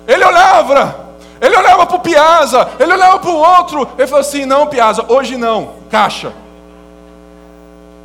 Ele 0.06 0.24
olhava. 0.24 1.06
Ele 1.40 1.56
olhava 1.56 1.84
para 1.86 1.96
o 1.96 2.00
Piazza, 2.00 2.68
ele 2.78 2.92
olhava 2.92 3.18
para 3.18 3.30
o 3.30 3.36
outro. 3.36 3.88
Ele 3.98 4.06
falou 4.06 4.20
assim: 4.20 4.44
não, 4.44 4.66
Piazza, 4.66 5.04
hoje 5.08 5.36
não, 5.36 5.74
caixa. 5.90 6.32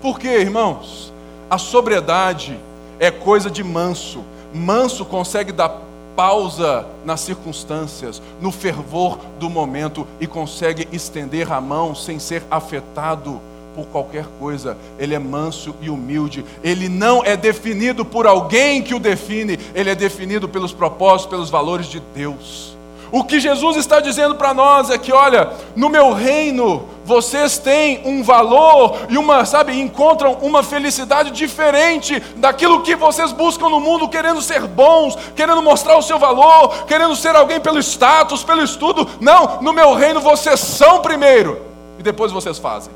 Por 0.01 0.19
quê, 0.19 0.39
irmãos? 0.39 1.13
A 1.49 1.57
sobriedade 1.57 2.59
é 2.99 3.11
coisa 3.11 3.51
de 3.51 3.63
manso. 3.63 4.23
Manso 4.53 5.05
consegue 5.05 5.51
dar 5.51 5.79
pausa 6.15 6.85
nas 7.05 7.21
circunstâncias, 7.21 8.21
no 8.41 8.51
fervor 8.51 9.19
do 9.39 9.49
momento 9.49 10.07
e 10.19 10.27
consegue 10.27 10.87
estender 10.91 11.51
a 11.51 11.61
mão 11.61 11.95
sem 11.95 12.19
ser 12.19 12.43
afetado 12.49 13.39
por 13.75 13.85
qualquer 13.87 14.25
coisa. 14.39 14.75
Ele 14.97 15.13
é 15.13 15.19
manso 15.19 15.75
e 15.81 15.89
humilde. 15.89 16.43
Ele 16.63 16.89
não 16.89 17.23
é 17.23 17.37
definido 17.37 18.03
por 18.03 18.25
alguém 18.25 18.81
que 18.81 18.95
o 18.95 18.99
define, 18.99 19.57
ele 19.73 19.89
é 19.89 19.95
definido 19.95 20.49
pelos 20.49 20.73
propósitos, 20.73 21.29
pelos 21.29 21.49
valores 21.49 21.85
de 21.85 21.99
Deus. 22.13 22.75
O 23.11 23.25
que 23.25 23.41
Jesus 23.41 23.75
está 23.75 23.99
dizendo 23.99 24.35
para 24.35 24.53
nós 24.53 24.89
é 24.89 24.97
que, 24.97 25.11
olha, 25.11 25.51
no 25.75 25.89
meu 25.89 26.13
reino 26.13 26.87
vocês 27.03 27.57
têm 27.57 28.01
um 28.05 28.23
valor 28.23 28.99
e 29.09 29.17
uma, 29.17 29.43
sabe, 29.43 29.77
encontram 29.77 30.37
uma 30.41 30.63
felicidade 30.63 31.31
diferente 31.31 32.21
daquilo 32.37 32.83
que 32.83 32.95
vocês 32.95 33.33
buscam 33.33 33.69
no 33.69 33.81
mundo, 33.81 34.07
querendo 34.07 34.41
ser 34.41 34.65
bons, 34.65 35.17
querendo 35.35 35.61
mostrar 35.61 35.97
o 35.97 36.01
seu 36.01 36.17
valor, 36.17 36.85
querendo 36.85 37.13
ser 37.15 37.35
alguém 37.35 37.59
pelo 37.59 37.79
status, 37.79 38.45
pelo 38.45 38.63
estudo. 38.63 39.05
Não, 39.19 39.61
no 39.61 39.73
meu 39.73 39.93
reino 39.93 40.21
vocês 40.21 40.61
são 40.61 41.01
primeiro 41.01 41.59
e 41.99 42.03
depois 42.03 42.31
vocês 42.31 42.57
fazem. 42.57 42.93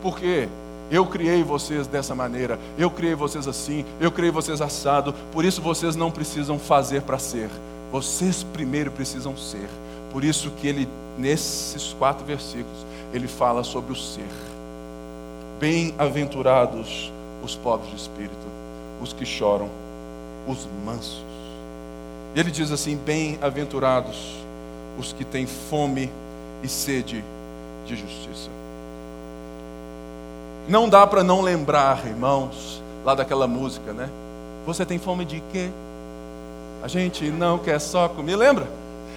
Porque 0.00 0.48
eu 0.92 1.06
criei 1.06 1.42
vocês 1.42 1.88
dessa 1.88 2.14
maneira, 2.14 2.56
eu 2.78 2.88
criei 2.88 3.16
vocês 3.16 3.48
assim, 3.48 3.84
eu 3.98 4.12
criei 4.12 4.30
vocês 4.30 4.60
assado, 4.60 5.12
por 5.32 5.44
isso 5.44 5.60
vocês 5.60 5.96
não 5.96 6.10
precisam 6.10 6.56
fazer 6.56 7.02
para 7.02 7.18
ser 7.18 7.50
vocês 7.92 8.42
primeiro 8.42 8.90
precisam 8.90 9.36
ser. 9.36 9.68
Por 10.10 10.24
isso 10.24 10.50
que 10.52 10.66
ele, 10.66 10.88
nesses 11.18 11.92
quatro 11.92 12.24
versículos, 12.24 12.86
ele 13.12 13.28
fala 13.28 13.62
sobre 13.62 13.92
o 13.92 13.96
ser. 13.96 14.28
Bem-aventurados 15.60 17.12
os 17.44 17.54
pobres 17.54 17.90
de 17.90 17.96
espírito, 17.96 18.46
os 19.00 19.12
que 19.12 19.26
choram, 19.26 19.68
os 20.48 20.66
mansos. 20.84 21.22
E 22.34 22.40
ele 22.40 22.50
diz 22.50 22.72
assim: 22.72 22.96
Bem-aventurados 22.96 24.36
os 24.98 25.12
que 25.12 25.24
têm 25.24 25.46
fome 25.46 26.10
e 26.62 26.68
sede 26.68 27.22
de 27.86 27.94
justiça. 27.94 28.48
Não 30.66 30.88
dá 30.88 31.06
para 31.06 31.22
não 31.22 31.42
lembrar, 31.42 32.06
irmãos, 32.06 32.82
lá 33.04 33.14
daquela 33.14 33.46
música, 33.46 33.92
né? 33.92 34.08
Você 34.64 34.86
tem 34.86 34.98
fome 34.98 35.24
de 35.24 35.42
quê? 35.52 35.70
A 36.82 36.88
gente 36.88 37.30
não 37.30 37.58
quer 37.58 37.78
só 37.78 38.08
comer, 38.08 38.34
lembra? 38.34 38.66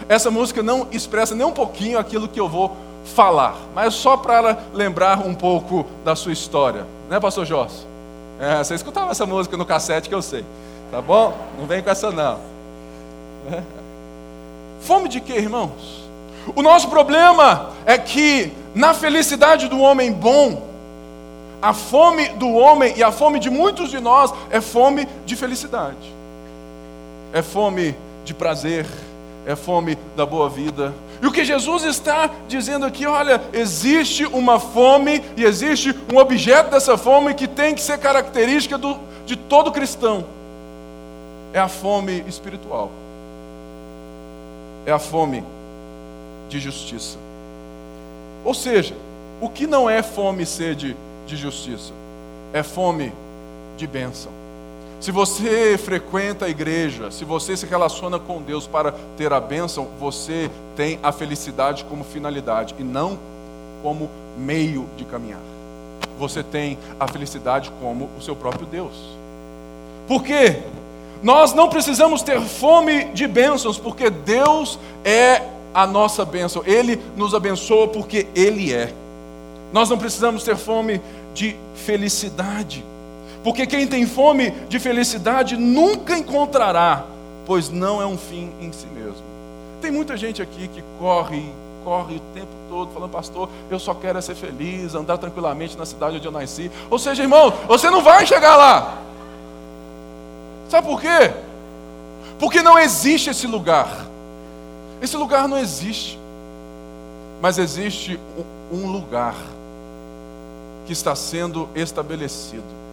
Essa 0.07 0.29
música 0.29 0.61
não 0.61 0.87
expressa 0.91 1.33
nem 1.33 1.47
um 1.47 1.51
pouquinho 1.51 1.97
aquilo 1.97 2.27
que 2.27 2.39
eu 2.39 2.47
vou 2.47 2.77
falar, 3.15 3.55
mas 3.73 3.95
só 3.95 4.15
para 4.15 4.57
lembrar 4.71 5.25
um 5.25 5.33
pouco 5.33 5.83
da 6.03 6.15
sua 6.15 6.31
história, 6.31 6.85
né, 7.09 7.19
Pastor 7.19 7.43
Jorge? 7.43 7.75
É, 8.39 8.63
você 8.63 8.75
escutava 8.75 9.11
essa 9.11 9.25
música 9.25 9.57
no 9.57 9.65
cassete 9.65 10.07
que 10.07 10.13
eu 10.13 10.21
sei, 10.21 10.45
tá 10.91 11.01
bom? 11.01 11.35
Não 11.57 11.65
vem 11.65 11.81
com 11.81 11.89
essa 11.89 12.11
não. 12.11 12.39
É. 13.51 13.63
Fome 14.81 15.09
de 15.09 15.19
quê, 15.19 15.33
irmãos? 15.33 16.03
O 16.55 16.61
nosso 16.61 16.87
problema 16.89 17.71
é 17.83 17.97
que 17.97 18.53
na 18.75 18.93
felicidade 18.93 19.67
do 19.67 19.79
homem 19.79 20.11
bom, 20.11 20.67
a 21.59 21.73
fome 21.73 22.29
do 22.29 22.53
homem 22.53 22.93
e 22.95 23.03
a 23.03 23.11
fome 23.11 23.39
de 23.39 23.49
muitos 23.49 23.89
de 23.89 23.99
nós 23.99 24.31
é 24.51 24.61
fome 24.61 25.07
de 25.25 25.35
felicidade 25.35 26.14
é 27.35 27.41
fome 27.41 27.93
de 28.23 28.33
prazer, 28.33 28.85
é 29.45 29.57
fome 29.57 29.97
da 30.15 30.25
boa 30.25 30.49
vida. 30.49 30.93
E 31.21 31.27
o 31.27 31.31
que 31.33 31.43
Jesus 31.43 31.83
está 31.83 32.31
dizendo 32.47 32.85
aqui, 32.85 33.05
olha, 33.05 33.41
existe 33.51 34.25
uma 34.25 34.57
fome 34.57 35.21
e 35.35 35.43
existe 35.43 35.93
um 36.13 36.17
objeto 36.17 36.71
dessa 36.71 36.97
fome 36.97 37.33
que 37.33 37.45
tem 37.45 37.75
que 37.75 37.81
ser 37.81 37.97
característica 37.97 38.77
do, 38.77 38.97
de 39.25 39.35
todo 39.35 39.69
cristão. 39.69 40.23
É 41.51 41.59
a 41.59 41.67
fome 41.67 42.23
espiritual. 42.25 42.89
É 44.85 44.93
a 44.93 44.99
fome 44.99 45.43
de 46.47 46.57
justiça. 46.57 47.17
Ou 48.45 48.53
seja, 48.53 48.95
o 49.41 49.49
que 49.49 49.67
não 49.67 49.89
é 49.89 50.01
fome 50.01 50.43
e 50.43 50.45
sede 50.45 50.95
de 51.27 51.35
justiça? 51.35 51.91
É 52.53 52.63
fome 52.63 53.11
de 53.75 53.85
bênção. 53.85 54.44
Se 54.99 55.11
você 55.11 55.77
frequenta 55.77 56.45
a 56.45 56.49
igreja, 56.49 57.11
se 57.11 57.25
você 57.25 57.55
se 57.55 57.65
relaciona 57.65 58.17
com 58.17 58.41
Deus 58.41 58.65
para 58.65 58.93
ter 59.17 59.31
a 59.33 59.39
bênção, 59.39 59.87
você 59.99 60.49
tem 60.75 60.99
a 61.03 61.11
felicidade 61.11 61.83
como 61.85 62.03
finalidade 62.03 62.75
e 62.79 62.83
não 62.83 63.19
como 63.83 64.09
meio 64.37 64.87
de 64.97 65.05
caminhar. 65.05 65.41
Você 66.17 66.41
tem 66.41 66.77
a 66.99 67.07
felicidade 67.07 67.71
como 67.79 68.09
o 68.17 68.21
seu 68.21 68.35
próprio 68.35 68.65
Deus. 68.65 68.95
Por 70.07 70.23
quê? 70.23 70.63
Nós 71.21 71.53
não 71.53 71.69
precisamos 71.69 72.21
ter 72.21 72.39
fome 72.41 73.05
de 73.05 73.27
bênçãos, 73.27 73.77
porque 73.77 74.09
Deus 74.09 74.79
é 75.03 75.41
a 75.73 75.85
nossa 75.85 76.23
bênção. 76.23 76.63
Ele 76.65 77.01
nos 77.17 77.33
abençoa 77.33 77.87
porque 77.87 78.27
Ele 78.33 78.73
é. 78.73 78.93
Nós 79.73 79.89
não 79.89 79.97
precisamos 79.97 80.43
ter 80.43 80.55
fome 80.55 81.01
de 81.33 81.55
felicidade 81.75 82.83
porque 83.45 83.67
quem 83.67 83.85
tem 83.85 84.07
fome 84.07 84.49
de 84.67 84.79
felicidade 84.79 85.55
nunca 85.55 86.17
encontrará, 86.17 87.03
pois 87.45 87.69
não 87.69 88.01
é 88.01 88.05
um 88.05 88.17
fim 88.17 88.51
em 88.59 88.71
si 88.71 88.87
mesmo. 88.87 89.21
Tem 89.79 89.91
muita 89.91 90.17
gente 90.17 90.41
aqui 90.41 90.67
que 90.67 90.83
corre, 90.97 91.53
corre 91.83 92.15
o 92.15 92.19
tempo 92.33 92.47
todo 92.67 92.91
falando, 92.91 93.11
pastor, 93.11 93.47
eu 93.69 93.77
só 93.77 93.93
quero 93.93 94.17
é 94.17 94.21
ser 94.21 94.33
feliz, 94.33 94.95
andar 94.95 95.19
tranquilamente 95.19 95.77
na 95.77 95.85
cidade 95.85 96.17
onde 96.17 96.25
eu 96.27 96.31
nasci. 96.31 96.71
Ou 96.89 96.97
seja, 96.97 97.21
irmão, 97.21 97.53
você 97.67 97.87
não 97.91 98.01
vai 98.01 98.25
chegar 98.25 98.55
lá. 98.57 98.97
Sabe 100.67 100.87
por 100.87 100.99
quê? 100.99 101.31
Porque 102.39 102.63
não 102.63 102.79
existe 102.79 103.29
esse 103.29 103.45
lugar. 103.45 104.07
Esse 105.03 105.15
lugar 105.15 105.47
não 105.47 105.59
existe. 105.59 106.17
Mas 107.39 107.59
existe 107.59 108.19
um 108.71 108.87
lugar 108.87 109.35
que 110.87 110.93
está 110.93 111.15
sendo 111.15 111.69
estabelecido 111.75 112.84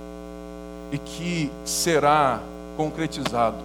e 0.92 0.98
que 0.98 1.50
será 1.64 2.38
concretizado, 2.76 3.56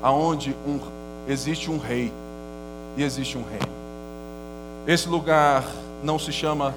aonde 0.00 0.54
um, 0.64 0.78
existe 1.26 1.68
um 1.68 1.76
rei 1.76 2.12
e 2.96 3.02
existe 3.02 3.36
um 3.36 3.42
reino. 3.42 3.74
Esse 4.86 5.08
lugar 5.08 5.64
não 6.04 6.20
se 6.20 6.32
chama 6.32 6.72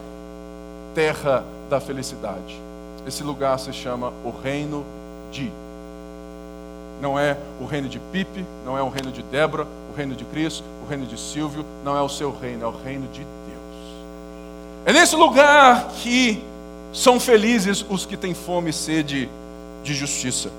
terra 0.95 1.43
da 1.69 1.79
felicidade. 1.79 2.59
Esse 3.05 3.23
lugar 3.23 3.59
se 3.59 3.71
chama 3.71 4.11
o 4.25 4.31
reino 4.31 4.83
de. 5.31 5.51
Não 6.99 7.17
é 7.17 7.37
o 7.61 7.65
reino 7.65 7.87
de 7.87 7.99
Pipe, 7.99 8.43
não 8.65 8.77
é 8.77 8.81
o 8.81 8.89
reino 8.89 9.11
de 9.11 9.21
Débora, 9.21 9.67
o 9.93 9.95
reino 9.95 10.15
de 10.15 10.25
Cristo, 10.25 10.63
o 10.83 10.89
reino 10.89 11.05
de 11.05 11.17
Silvio, 11.17 11.63
não 11.85 11.95
é 11.95 12.01
o 12.01 12.09
seu 12.09 12.35
reino, 12.35 12.65
é 12.65 12.67
o 12.67 12.71
reino 12.83 13.07
de 13.07 13.19
Deus. 13.19 14.05
É 14.85 14.91
nesse 14.91 15.15
lugar 15.15 15.89
que 16.01 16.43
são 16.91 17.19
felizes 17.19 17.85
os 17.87 18.05
que 18.05 18.17
têm 18.17 18.33
fome 18.33 18.71
e 18.71 18.73
sede 18.73 19.29
de 19.83 19.93
justiça. 19.93 20.49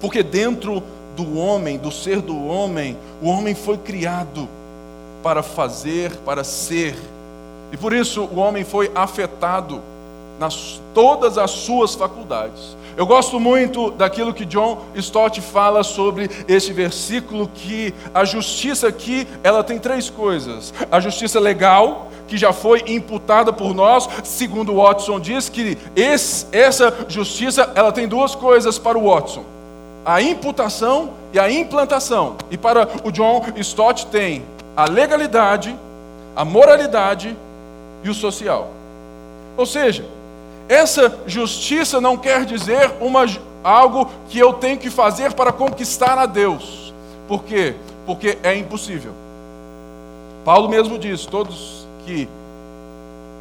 Porque 0.00 0.22
dentro 0.22 0.82
do 1.16 1.36
homem, 1.36 1.76
do 1.76 1.90
ser 1.90 2.20
do 2.20 2.46
homem, 2.46 2.96
o 3.20 3.28
homem 3.28 3.54
foi 3.54 3.76
criado 3.76 4.48
para 5.22 5.42
fazer, 5.42 6.16
para 6.24 6.44
ser. 6.44 6.96
E 7.72 7.76
por 7.76 7.92
isso 7.92 8.22
o 8.22 8.38
homem 8.38 8.64
foi 8.64 8.90
afetado 8.94 9.80
nas 10.38 10.80
todas 10.94 11.36
as 11.36 11.50
suas 11.50 11.94
faculdades. 11.94 12.76
Eu 12.96 13.06
gosto 13.06 13.38
muito 13.38 13.90
daquilo 13.90 14.34
que 14.34 14.44
John 14.44 14.78
Stott 14.96 15.40
fala 15.40 15.82
sobre 15.82 16.28
esse 16.48 16.72
versículo 16.72 17.48
que 17.54 17.94
a 18.12 18.24
justiça 18.24 18.88
aqui, 18.88 19.28
ela 19.44 19.62
tem 19.62 19.78
três 19.78 20.10
coisas: 20.10 20.72
a 20.90 20.98
justiça 20.98 21.38
legal, 21.38 22.09
que 22.30 22.38
já 22.38 22.52
foi 22.52 22.84
imputada 22.86 23.52
por 23.52 23.74
nós, 23.74 24.08
segundo 24.22 24.76
Watson 24.76 25.18
diz 25.18 25.48
que 25.48 25.76
esse, 25.96 26.46
essa 26.52 26.94
justiça 27.08 27.72
ela 27.74 27.90
tem 27.90 28.06
duas 28.06 28.36
coisas 28.36 28.78
para 28.78 28.96
o 28.96 29.10
Watson: 29.10 29.44
a 30.06 30.22
imputação 30.22 31.10
e 31.32 31.40
a 31.40 31.50
implantação. 31.50 32.36
E 32.48 32.56
para 32.56 32.88
o 33.02 33.10
John 33.10 33.44
Stott 33.56 34.06
tem 34.06 34.44
a 34.76 34.84
legalidade, 34.84 35.76
a 36.36 36.44
moralidade 36.44 37.36
e 38.04 38.08
o 38.08 38.14
social. 38.14 38.68
Ou 39.56 39.66
seja, 39.66 40.06
essa 40.68 41.18
justiça 41.26 42.00
não 42.00 42.16
quer 42.16 42.44
dizer 42.44 42.92
uma, 43.00 43.26
algo 43.64 44.08
que 44.28 44.38
eu 44.38 44.52
tenho 44.52 44.78
que 44.78 44.88
fazer 44.88 45.32
para 45.32 45.50
conquistar 45.50 46.16
a 46.16 46.26
Deus 46.26 46.94
Por 47.26 47.42
quê? 47.42 47.74
Porque 48.06 48.38
é 48.44 48.54
impossível. 48.54 49.12
Paulo 50.44 50.68
mesmo 50.68 50.96
diz: 50.96 51.26
todos 51.26 51.80
que 52.10 52.28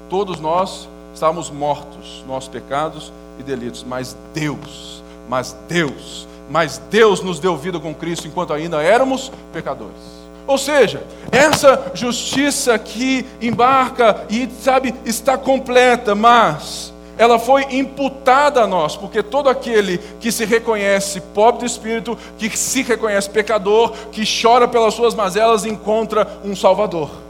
todos 0.09 0.39
nós 0.39 0.87
estávamos 1.11 1.49
mortos, 1.49 2.23
nossos 2.27 2.49
pecados 2.49 3.11
e 3.39 3.43
delitos, 3.43 3.83
mas 3.83 4.15
Deus, 4.31 5.03
mas 5.27 5.55
Deus, 5.67 6.27
mas 6.49 6.79
Deus 6.89 7.21
nos 7.21 7.39
deu 7.39 7.57
vida 7.57 7.79
com 7.79 7.95
Cristo 7.95 8.27
enquanto 8.27 8.53
ainda 8.53 8.81
éramos 8.81 9.31
pecadores. 9.51 10.19
Ou 10.45 10.57
seja, 10.57 11.03
essa 11.31 11.91
justiça 11.95 12.77
que 12.77 13.25
embarca 13.41 14.25
e, 14.29 14.47
sabe, 14.61 14.93
está 15.03 15.35
completa, 15.35 16.13
mas 16.13 16.93
ela 17.17 17.39
foi 17.39 17.63
imputada 17.71 18.61
a 18.63 18.67
nós, 18.67 18.95
porque 18.95 19.23
todo 19.23 19.49
aquele 19.49 19.97
que 20.19 20.31
se 20.31 20.45
reconhece 20.45 21.21
pobre 21.21 21.61
de 21.61 21.65
espírito, 21.65 22.17
que 22.37 22.55
se 22.55 22.83
reconhece 22.83 23.29
pecador, 23.29 23.93
que 24.11 24.23
chora 24.41 24.67
pelas 24.67 24.93
suas 24.93 25.15
mazelas, 25.15 25.65
encontra 25.65 26.39
um 26.43 26.55
Salvador. 26.55 27.28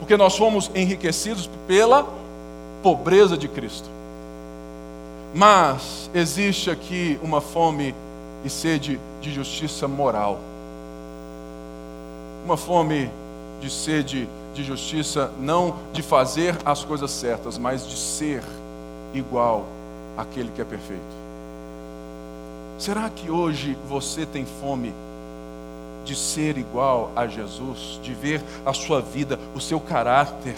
Porque 0.00 0.16
nós 0.16 0.36
fomos 0.36 0.68
enriquecidos 0.74 1.48
pela 1.68 2.08
pobreza 2.82 3.36
de 3.38 3.46
Cristo. 3.46 3.88
Mas 5.32 6.10
existe 6.12 6.68
aqui 6.70 7.20
uma 7.22 7.40
fome 7.40 7.94
e 8.44 8.50
sede 8.50 8.98
de 9.20 9.32
justiça 9.32 9.86
moral 9.86 10.40
uma 12.44 12.56
fome 12.56 13.10
de 13.60 13.70
sede 13.70 14.28
de 14.54 14.64
justiça, 14.64 15.30
não 15.38 15.76
de 15.92 16.02
fazer 16.02 16.56
as 16.64 16.84
coisas 16.84 17.10
certas, 17.10 17.56
mas 17.56 17.86
de 17.86 17.96
ser 17.96 18.42
igual 19.14 19.64
àquele 20.16 20.50
que 20.50 20.60
é 20.60 20.64
perfeito. 20.64 21.20
Será 22.78 23.08
que 23.08 23.30
hoje 23.30 23.76
você 23.88 24.26
tem 24.26 24.44
fome 24.44 24.92
de 26.04 26.16
ser 26.16 26.56
igual 26.56 27.10
a 27.14 27.26
Jesus, 27.26 28.00
de 28.02 28.12
ver 28.14 28.42
a 28.64 28.72
sua 28.72 29.00
vida, 29.00 29.38
o 29.54 29.60
seu 29.60 29.78
caráter, 29.80 30.54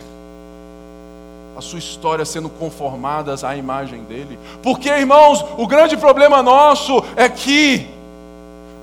a 1.57 1.61
sua 1.61 1.79
história 1.79 2.25
sendo 2.25 2.49
conformadas 2.49 3.45
à 3.45 3.57
imagem 3.57 4.03
dele? 4.05 4.39
Porque, 4.63 4.89
irmãos, 4.89 5.45
o 5.57 5.67
grande 5.67 5.97
problema 5.97 6.43
nosso 6.43 7.03
é 7.17 7.29
que 7.29 7.89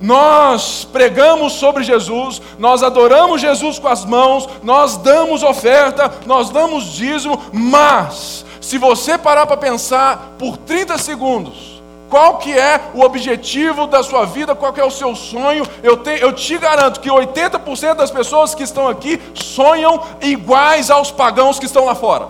nós 0.00 0.88
pregamos 0.90 1.54
sobre 1.54 1.84
Jesus, 1.84 2.40
nós 2.58 2.82
adoramos 2.82 3.40
Jesus 3.40 3.78
com 3.78 3.88
as 3.88 4.04
mãos, 4.04 4.48
nós 4.62 4.96
damos 4.96 5.42
oferta, 5.42 6.10
nós 6.26 6.48
damos 6.48 6.92
dízimo, 6.92 7.38
mas 7.52 8.46
se 8.60 8.78
você 8.78 9.18
parar 9.18 9.46
para 9.46 9.56
pensar 9.56 10.34
por 10.38 10.56
30 10.56 10.96
segundos, 10.96 11.69
qual 12.10 12.38
que 12.38 12.52
é 12.52 12.90
o 12.92 13.02
objetivo 13.02 13.86
da 13.86 14.02
sua 14.02 14.26
vida, 14.26 14.54
qual 14.54 14.72
que 14.72 14.80
é 14.80 14.84
o 14.84 14.90
seu 14.90 15.14
sonho, 15.14 15.64
eu, 15.80 15.96
te, 15.96 16.20
eu 16.20 16.32
te 16.32 16.58
garanto 16.58 17.00
que 17.00 17.08
80% 17.08 17.94
das 17.94 18.10
pessoas 18.10 18.52
que 18.52 18.64
estão 18.64 18.88
aqui 18.88 19.22
sonham 19.32 20.02
iguais 20.20 20.90
aos 20.90 21.12
pagãos 21.12 21.60
que 21.60 21.66
estão 21.66 21.84
lá 21.84 21.94
fora. 21.94 22.28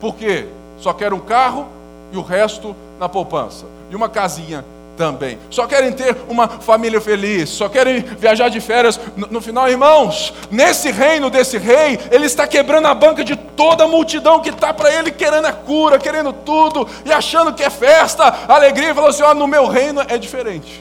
Por 0.00 0.16
quê? 0.16 0.48
Só 0.78 0.92
quer 0.92 1.12
um 1.12 1.20
carro 1.20 1.68
e 2.12 2.18
o 2.18 2.22
resto 2.22 2.74
na 2.98 3.08
poupança. 3.08 3.64
E 3.88 3.94
uma 3.94 4.08
casinha 4.08 4.64
também. 4.96 5.38
Só 5.50 5.66
querem 5.66 5.92
ter 5.92 6.16
uma 6.28 6.48
família 6.48 7.00
feliz, 7.00 7.50
só 7.50 7.68
querem 7.68 8.00
viajar 8.00 8.48
de 8.48 8.60
férias. 8.60 8.98
No, 9.16 9.26
no, 9.28 9.40
final, 9.40 9.68
irmãos, 9.68 10.32
nesse 10.50 10.90
reino 10.90 11.30
desse 11.30 11.58
rei, 11.58 11.98
ele 12.10 12.26
está 12.26 12.46
quebrando 12.46 12.86
a 12.86 12.94
banca 12.94 13.22
de 13.22 13.36
toda 13.36 13.84
a 13.84 13.88
multidão 13.88 14.40
que 14.40 14.50
está 14.50 14.72
para 14.72 14.92
ele 14.92 15.10
querendo 15.10 15.46
a 15.46 15.52
cura, 15.52 15.98
querendo 15.98 16.32
tudo 16.32 16.88
e 17.04 17.12
achando 17.12 17.52
que 17.52 17.62
é 17.62 17.70
festa, 17.70 18.24
alegria. 18.48 18.90
E 18.90 18.94
falou 18.94 19.10
assim: 19.10 19.22
ó, 19.22 19.34
no 19.34 19.46
meu 19.46 19.66
reino 19.66 20.00
é 20.08 20.18
diferente. 20.18 20.80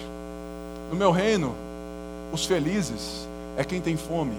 No 0.89 0.95
meu 0.95 1.12
reino, 1.12 1.56
os 2.32 2.45
felizes 2.45 3.28
é 3.58 3.63
quem 3.63 3.82
tem 3.82 3.97
fome 3.97 4.36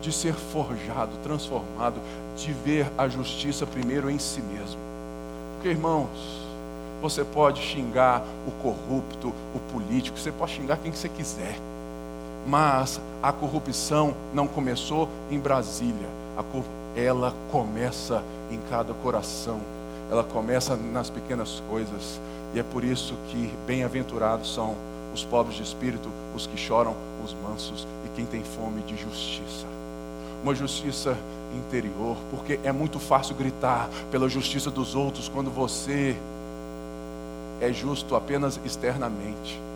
de 0.00 0.12
ser 0.12 0.34
forjado, 0.34 1.10
transformado, 1.22 2.00
de 2.36 2.52
ver 2.52 2.86
a 2.96 3.08
justiça 3.08 3.66
primeiro 3.66 4.08
em 4.10 4.18
si 4.18 4.40
mesmo. 4.40 4.78
Porque, 5.54 5.68
irmãos, 5.68 6.45
você 7.00 7.24
pode 7.24 7.60
xingar 7.60 8.22
o 8.46 8.50
corrupto, 8.62 9.32
o 9.54 9.58
político, 9.72 10.18
você 10.18 10.32
pode 10.32 10.52
xingar 10.52 10.78
quem 10.78 10.92
você 10.92 11.08
quiser. 11.08 11.58
Mas 12.46 13.00
a 13.22 13.32
corrupção 13.32 14.14
não 14.32 14.46
começou 14.46 15.08
em 15.30 15.38
Brasília, 15.38 16.08
ela 16.96 17.34
começa 17.50 18.22
em 18.50 18.58
cada 18.70 18.94
coração, 18.94 19.60
ela 20.10 20.24
começa 20.24 20.76
nas 20.76 21.10
pequenas 21.10 21.62
coisas. 21.68 22.20
E 22.54 22.60
é 22.60 22.62
por 22.62 22.84
isso 22.84 23.14
que 23.28 23.52
bem-aventurados 23.66 24.54
são 24.54 24.76
os 25.12 25.24
pobres 25.24 25.56
de 25.56 25.62
espírito, 25.62 26.08
os 26.34 26.46
que 26.46 26.56
choram, 26.56 26.94
os 27.24 27.34
mansos 27.34 27.86
e 28.04 28.08
quem 28.14 28.24
tem 28.24 28.42
fome 28.42 28.82
de 28.82 28.96
justiça. 28.96 29.66
Uma 30.42 30.54
justiça 30.54 31.16
interior, 31.54 32.16
porque 32.30 32.60
é 32.62 32.70
muito 32.70 32.98
fácil 32.98 33.34
gritar 33.34 33.88
pela 34.10 34.28
justiça 34.28 34.70
dos 34.70 34.94
outros 34.94 35.28
quando 35.28 35.50
você 35.50 36.16
é 37.60 37.72
justo 37.72 38.14
apenas 38.14 38.60
externamente. 38.64 39.66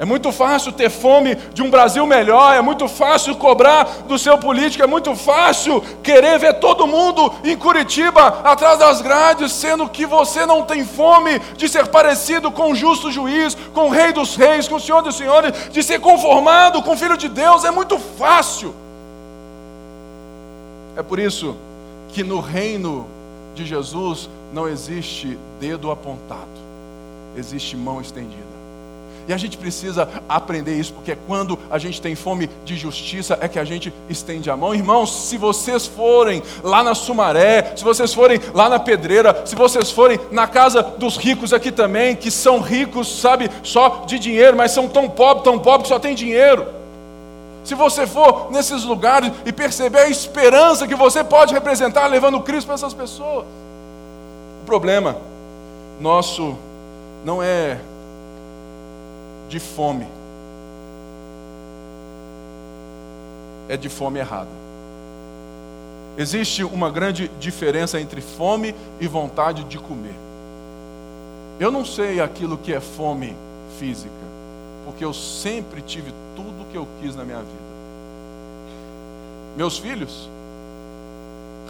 É 0.00 0.04
muito 0.04 0.30
fácil 0.30 0.70
ter 0.70 0.88
fome 0.90 1.34
de 1.52 1.60
um 1.60 1.70
Brasil 1.70 2.06
melhor, 2.06 2.54
é 2.54 2.60
muito 2.60 2.86
fácil 2.86 3.34
cobrar 3.34 3.82
do 4.06 4.16
seu 4.16 4.38
político, 4.38 4.84
é 4.84 4.86
muito 4.86 5.16
fácil 5.16 5.80
querer 6.04 6.38
ver 6.38 6.60
todo 6.60 6.86
mundo 6.86 7.34
em 7.42 7.56
Curitiba 7.56 8.28
atrás 8.44 8.78
das 8.78 9.00
grades, 9.00 9.50
sendo 9.50 9.88
que 9.88 10.06
você 10.06 10.46
não 10.46 10.62
tem 10.62 10.84
fome 10.84 11.40
de 11.56 11.68
ser 11.68 11.88
parecido 11.88 12.52
com 12.52 12.70
o 12.70 12.76
justo 12.76 13.10
juiz, 13.10 13.56
com 13.74 13.86
o 13.86 13.90
Rei 13.90 14.12
dos 14.12 14.36
Reis, 14.36 14.68
com 14.68 14.76
o 14.76 14.80
Senhor 14.80 15.02
dos 15.02 15.16
Senhores, 15.16 15.52
de 15.72 15.82
ser 15.82 15.98
conformado 15.98 16.80
com 16.80 16.92
o 16.92 16.96
Filho 16.96 17.16
de 17.16 17.28
Deus, 17.28 17.64
é 17.64 17.70
muito 17.72 17.98
fácil. 17.98 18.72
É 20.96 21.02
por 21.02 21.18
isso 21.18 21.56
que 22.10 22.22
no 22.22 22.38
reino 22.38 23.04
de 23.52 23.66
Jesus 23.66 24.30
não 24.52 24.68
existe 24.68 25.36
dedo 25.58 25.90
apontado 25.90 26.57
existe 27.38 27.76
mão 27.76 28.00
estendida. 28.00 28.58
E 29.28 29.32
a 29.32 29.36
gente 29.36 29.58
precisa 29.58 30.08
aprender 30.26 30.74
isso, 30.74 30.94
porque 30.94 31.14
quando 31.26 31.58
a 31.70 31.76
gente 31.76 32.00
tem 32.00 32.14
fome 32.14 32.48
de 32.64 32.74
justiça 32.76 33.38
é 33.42 33.46
que 33.46 33.58
a 33.58 33.64
gente 33.64 33.92
estende 34.08 34.50
a 34.50 34.56
mão. 34.56 34.74
Irmãos, 34.74 35.28
se 35.28 35.36
vocês 35.36 35.86
forem 35.86 36.42
lá 36.64 36.82
na 36.82 36.94
Sumaré, 36.94 37.74
se 37.76 37.84
vocês 37.84 38.14
forem 38.14 38.40
lá 38.54 38.70
na 38.70 38.80
Pedreira, 38.80 39.42
se 39.44 39.54
vocês 39.54 39.90
forem 39.90 40.18
na 40.32 40.46
casa 40.46 40.82
dos 40.82 41.18
ricos 41.18 41.52
aqui 41.52 41.70
também, 41.70 42.16
que 42.16 42.30
são 42.30 42.58
ricos, 42.58 43.20
sabe, 43.20 43.50
só 43.62 44.04
de 44.06 44.18
dinheiro, 44.18 44.56
mas 44.56 44.70
são 44.70 44.88
tão 44.88 45.10
pobres, 45.10 45.44
tão 45.44 45.58
pobres 45.58 45.82
que 45.82 45.88
só 45.88 45.98
tem 45.98 46.14
dinheiro. 46.14 46.66
Se 47.64 47.74
você 47.74 48.06
for 48.06 48.50
nesses 48.50 48.82
lugares 48.82 49.30
e 49.44 49.52
perceber 49.52 49.98
a 49.98 50.08
esperança 50.08 50.88
que 50.88 50.94
você 50.94 51.22
pode 51.22 51.52
representar 51.52 52.06
levando 52.06 52.40
Cristo 52.40 52.64
para 52.68 52.76
essas 52.76 52.94
pessoas. 52.94 53.44
O 54.62 54.64
problema 54.64 55.18
nosso 56.00 56.56
não 57.24 57.42
é 57.42 57.80
de 59.48 59.58
fome, 59.58 60.06
é 63.68 63.76
de 63.76 63.88
fome 63.88 64.18
errada. 64.18 64.50
Existe 66.16 66.64
uma 66.64 66.90
grande 66.90 67.28
diferença 67.38 68.00
entre 68.00 68.20
fome 68.20 68.74
e 69.00 69.06
vontade 69.06 69.62
de 69.64 69.78
comer. 69.78 70.14
Eu 71.60 71.70
não 71.70 71.84
sei 71.84 72.20
aquilo 72.20 72.58
que 72.58 72.72
é 72.72 72.80
fome 72.80 73.36
física, 73.78 74.10
porque 74.84 75.04
eu 75.04 75.14
sempre 75.14 75.80
tive 75.80 76.12
tudo 76.34 76.62
o 76.62 76.66
que 76.66 76.76
eu 76.76 76.86
quis 77.00 77.14
na 77.14 77.24
minha 77.24 77.38
vida. 77.38 77.68
Meus 79.56 79.78
filhos, 79.78 80.28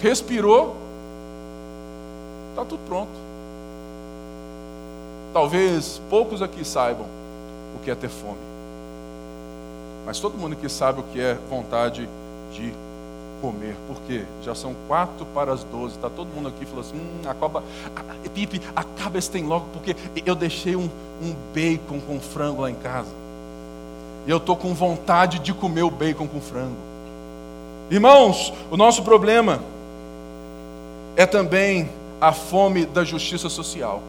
respirou, 0.01 0.77
está 2.51 2.65
tudo 2.65 2.81
pronto. 2.87 3.28
Talvez 5.33 6.01
poucos 6.09 6.43
aqui 6.43 6.65
saibam 6.65 7.07
o 7.75 7.79
que 7.85 7.91
é 7.91 7.95
ter 7.95 8.09
fome. 8.09 8.39
Mas 10.07 10.19
todo 10.21 10.39
mundo 10.39 10.55
aqui 10.55 10.69
sabe 10.69 11.01
o 11.01 11.03
que 11.03 11.21
é 11.21 11.37
vontade 11.51 12.09
de 12.53 12.73
comer. 13.41 13.77
Por 13.87 14.01
quê? 14.07 14.25
Já 14.43 14.55
são 14.55 14.75
quatro 14.87 15.27
para 15.35 15.53
as 15.53 15.63
doze. 15.65 15.97
Está 15.97 16.09
todo 16.09 16.29
mundo 16.29 16.49
aqui 16.49 16.65
falando 16.65 16.87
assim: 16.87 16.97
hum, 16.97 17.29
acaba, 17.29 17.63
Pipe, 18.35 18.61
acaba 18.75 19.19
esse 19.19 19.31
tem 19.31 19.45
logo, 19.45 19.67
porque 19.73 19.95
eu 20.25 20.35
deixei 20.35 20.77
um, 20.77 20.89
um 21.23 21.35
bacon 21.55 22.01
com 22.01 22.19
frango 22.21 22.63
lá 22.63 22.71
em 22.71 22.75
casa. 22.75 23.11
E 24.27 24.31
eu 24.31 24.39
estou 24.39 24.57
com 24.57 24.75
vontade 24.75 25.39
de 25.39 25.53
comer 25.53 25.83
o 25.83 25.91
bacon 25.91 26.27
com 26.27 26.41
frango. 26.41 26.77
Irmãos, 27.91 28.53
o 28.71 28.77
nosso 28.77 29.03
problema 29.03 29.61
é 31.17 31.25
também 31.25 31.89
a 32.21 32.33
fome 32.33 32.85
da 32.85 33.05
justiça 33.05 33.49
social. 33.49 34.03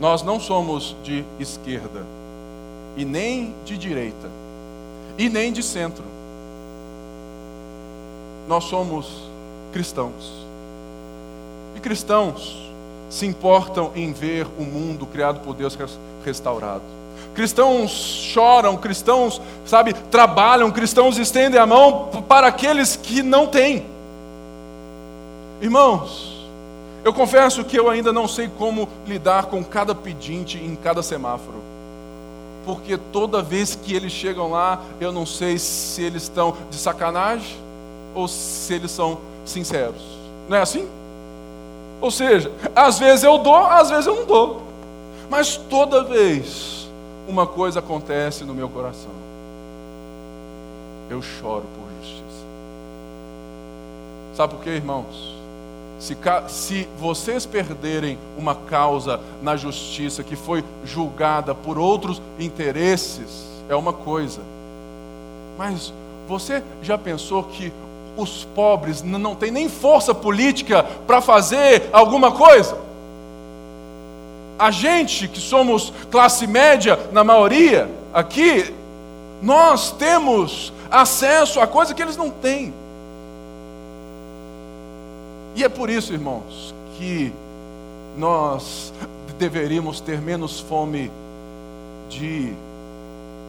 Nós 0.00 0.22
não 0.22 0.40
somos 0.40 0.96
de 1.02 1.24
esquerda, 1.38 2.04
e 2.96 3.04
nem 3.04 3.54
de 3.64 3.78
direita, 3.78 4.28
e 5.16 5.28
nem 5.28 5.52
de 5.52 5.62
centro. 5.62 6.04
Nós 8.48 8.64
somos 8.64 9.08
cristãos. 9.72 10.32
E 11.76 11.80
cristãos 11.80 12.70
se 13.08 13.26
importam 13.26 13.92
em 13.94 14.12
ver 14.12 14.46
o 14.58 14.62
mundo 14.62 15.06
criado 15.06 15.40
por 15.40 15.54
Deus 15.54 15.78
restaurado. 16.24 16.82
Cristãos 17.34 17.90
choram, 17.90 18.76
cristãos, 18.76 19.40
sabe, 19.64 19.94
trabalham, 19.94 20.70
cristãos 20.70 21.16
estendem 21.18 21.60
a 21.60 21.66
mão 21.66 22.08
para 22.28 22.46
aqueles 22.46 22.96
que 22.96 23.22
não 23.22 23.46
têm. 23.46 23.86
Irmãos, 25.60 26.41
eu 27.04 27.12
confesso 27.12 27.64
que 27.64 27.76
eu 27.76 27.90
ainda 27.90 28.12
não 28.12 28.28
sei 28.28 28.48
como 28.48 28.88
lidar 29.06 29.46
com 29.46 29.62
cada 29.64 29.94
pedinte 29.94 30.58
em 30.58 30.76
cada 30.76 31.02
semáforo. 31.02 31.56
Porque 32.64 32.96
toda 32.96 33.42
vez 33.42 33.74
que 33.74 33.92
eles 33.92 34.12
chegam 34.12 34.50
lá, 34.50 34.80
eu 35.00 35.10
não 35.10 35.26
sei 35.26 35.58
se 35.58 36.00
eles 36.02 36.22
estão 36.24 36.56
de 36.70 36.76
sacanagem 36.76 37.56
ou 38.14 38.28
se 38.28 38.72
eles 38.72 38.90
são 38.92 39.18
sinceros. 39.44 40.02
Não 40.48 40.56
é 40.56 40.60
assim? 40.60 40.88
Ou 42.00 42.10
seja, 42.10 42.52
às 42.74 42.98
vezes 42.98 43.24
eu 43.24 43.38
dou, 43.38 43.66
às 43.66 43.90
vezes 43.90 44.06
eu 44.06 44.14
não 44.14 44.24
dou. 44.24 44.62
Mas 45.28 45.56
toda 45.56 46.04
vez 46.04 46.88
uma 47.26 47.46
coisa 47.46 47.80
acontece 47.80 48.44
no 48.44 48.54
meu 48.54 48.68
coração. 48.68 49.10
Eu 51.10 51.20
choro 51.20 51.64
por 51.74 52.06
justiça. 52.06 52.46
Sabe 54.36 54.54
por 54.54 54.62
quê, 54.62 54.70
irmãos? 54.70 55.41
Se, 56.02 56.18
se, 56.48 56.88
vocês 56.98 57.46
perderem 57.46 58.18
uma 58.36 58.56
causa 58.56 59.20
na 59.40 59.54
justiça 59.54 60.24
que 60.24 60.34
foi 60.34 60.64
julgada 60.84 61.54
por 61.54 61.78
outros 61.78 62.20
interesses, 62.40 63.46
é 63.68 63.76
uma 63.76 63.92
coisa. 63.92 64.40
Mas 65.56 65.94
você 66.26 66.60
já 66.82 66.98
pensou 66.98 67.44
que 67.44 67.72
os 68.16 68.44
pobres 68.46 69.00
não 69.00 69.36
têm 69.36 69.52
nem 69.52 69.68
força 69.68 70.12
política 70.12 70.82
para 71.06 71.20
fazer 71.20 71.88
alguma 71.92 72.32
coisa? 72.32 72.76
A 74.58 74.72
gente 74.72 75.28
que 75.28 75.38
somos 75.38 75.92
classe 76.10 76.48
média, 76.48 76.98
na 77.12 77.22
maioria 77.22 77.88
aqui, 78.12 78.74
nós 79.40 79.92
temos 79.92 80.72
acesso 80.90 81.60
a 81.60 81.66
coisa 81.68 81.94
que 81.94 82.02
eles 82.02 82.16
não 82.16 82.28
têm. 82.28 82.74
E 85.54 85.64
é 85.64 85.68
por 85.68 85.90
isso, 85.90 86.12
irmãos, 86.12 86.74
que 86.96 87.32
nós 88.16 88.92
deveríamos 89.38 90.00
ter 90.00 90.20
menos 90.20 90.60
fome 90.60 91.10
de, 92.08 92.52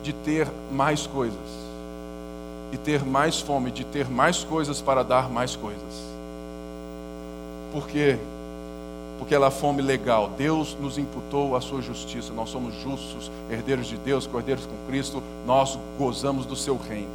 de 0.01 0.13
ter 0.13 0.47
mais 0.71 1.05
coisas, 1.07 1.37
e 2.71 2.77
ter 2.77 3.03
mais 3.03 3.39
fome 3.39 3.71
de 3.71 3.83
ter 3.83 4.09
mais 4.09 4.43
coisas 4.43 4.81
para 4.81 5.03
dar 5.03 5.29
mais 5.29 5.55
coisas. 5.55 6.03
Por 7.71 7.87
quê? 7.87 8.17
porque 9.23 9.33
ela 9.33 9.47
é 9.47 9.51
fome 9.51 9.81
legal. 9.81 10.29
Deus 10.37 10.75
nos 10.81 10.97
imputou 10.97 11.55
a 11.55 11.61
sua 11.61 11.81
justiça. 11.81 12.33
Nós 12.33 12.49
somos 12.49 12.73
justos, 12.81 13.31
herdeiros 13.49 13.87
de 13.87 13.95
Deus, 13.95 14.27
cordeiros 14.27 14.65
com 14.65 14.75
Cristo. 14.85 15.23
Nós 15.45 15.79
gozamos 15.97 16.45
do 16.45 16.57
seu 16.57 16.77
reino. 16.77 17.07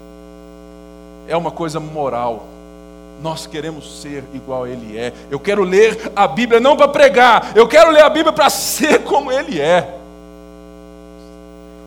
É 1.26 1.36
uma 1.36 1.50
coisa 1.50 1.78
moral. 1.78 2.46
Nós 3.22 3.46
queremos 3.46 4.00
ser 4.00 4.24
igual 4.32 4.66
Ele 4.66 4.96
é. 4.96 5.12
Eu 5.30 5.40
quero 5.40 5.62
ler 5.62 6.12
a 6.14 6.26
Bíblia 6.26 6.60
não 6.60 6.76
para 6.76 6.88
pregar, 6.88 7.52
eu 7.56 7.66
quero 7.66 7.90
ler 7.90 8.02
a 8.02 8.08
Bíblia 8.08 8.32
para 8.32 8.48
ser 8.50 9.02
como 9.04 9.32
Ele 9.32 9.60
é. 9.60 9.96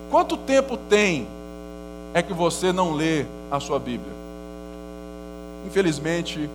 Quanto 0.10 0.36
tempo 0.36 0.76
tem 0.76 1.26
é 2.14 2.22
que 2.22 2.34
você 2.34 2.74
não 2.74 2.94
lê 2.94 3.26
a 3.50 3.60
sua 3.60 3.80
Bíblia? 3.80 4.12
Infelizmente, 5.66 6.50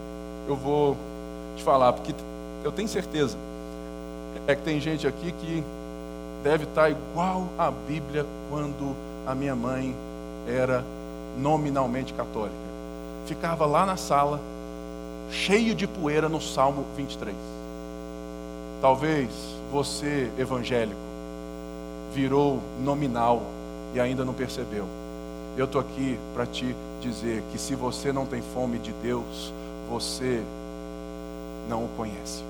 eu 0.47 0.55
vou 0.55 0.97
te 1.57 1.63
falar, 1.63 1.93
porque 1.95 2.15
eu 2.63 2.71
tenho 2.71 2.89
certeza 2.89 3.37
é 4.47 4.55
que 4.55 4.63
tem 4.63 4.81
gente 4.81 5.07
aqui 5.07 5.33
que 5.33 5.65
deve 6.43 6.65
estar 6.65 6.91
igual 6.91 7.49
a 7.59 7.71
Bíblia 7.71 8.25
quando 8.51 8.95
a 9.27 9.35
minha 9.35 9.57
mãe 9.57 9.95
era 10.47 10.85
nominalmente 11.37 12.13
católica. 12.13 12.55
Ficava 13.27 13.67
lá 13.67 13.85
na 13.85 13.97
sala, 13.97 14.41
cheio 15.31 15.75
de 15.75 15.87
poeira 15.87 16.29
no 16.29 16.41
Salmo 16.41 16.85
23. 16.97 17.35
Talvez 18.81 19.31
você, 19.73 20.31
evangélico, 20.39 21.01
virou 22.13 22.61
nominal 22.81 23.43
e 23.95 24.01
ainda 24.01 24.25
não 24.25 24.33
percebeu. 24.35 24.87
Eu 25.57 25.65
estou 25.65 25.81
aqui 25.81 26.19
para 26.35 26.47
te 26.47 26.75
dizer 27.01 27.43
que 27.51 27.59
se 27.59 27.75
você 27.75 28.13
não 28.13 28.27
tem 28.27 28.43
fome 28.55 28.79
de 28.79 28.93
Deus, 29.03 29.53
você 29.89 30.43
não 31.69 31.85
o 31.85 31.89
conhece. 31.97 32.43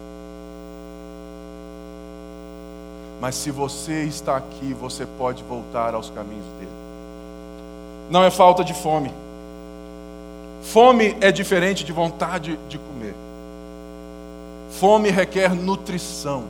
Mas 3.21 3.35
se 3.35 3.51
você 3.51 4.03
está 4.05 4.37
aqui, 4.37 4.75
você 4.75 5.07
pode 5.19 5.43
voltar 5.45 5.95
aos 5.95 6.11
caminhos 6.11 6.45
dele. 6.59 6.71
Não 8.11 8.23
é 8.23 8.31
falta 8.31 8.63
de 8.63 8.75
fome. 8.75 9.13
Fome 10.73 11.17
é 11.21 11.31
diferente 11.31 11.85
de 11.85 11.93
vontade 11.93 12.59
de 12.69 12.77
comer. 12.77 13.15
Fome 14.73 15.11
requer 15.11 15.55
nutrição. 15.55 16.45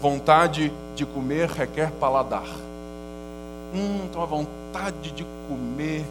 Vontade 0.00 0.72
de 0.96 1.04
comer 1.04 1.50
requer 1.50 1.90
paladar. 2.00 2.48
Hum, 3.74 4.00
então 4.04 4.22
a 4.22 4.26
vontade 4.26 5.12
de 5.12 5.26
comer 5.46 6.04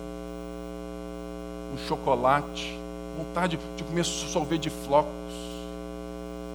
um 1.73 1.87
chocolate, 1.87 2.77
vontade 3.17 3.59
de 3.75 3.83
comer 3.83 4.05
sorvete 4.05 4.61
de 4.63 4.69
flocos. 4.69 5.09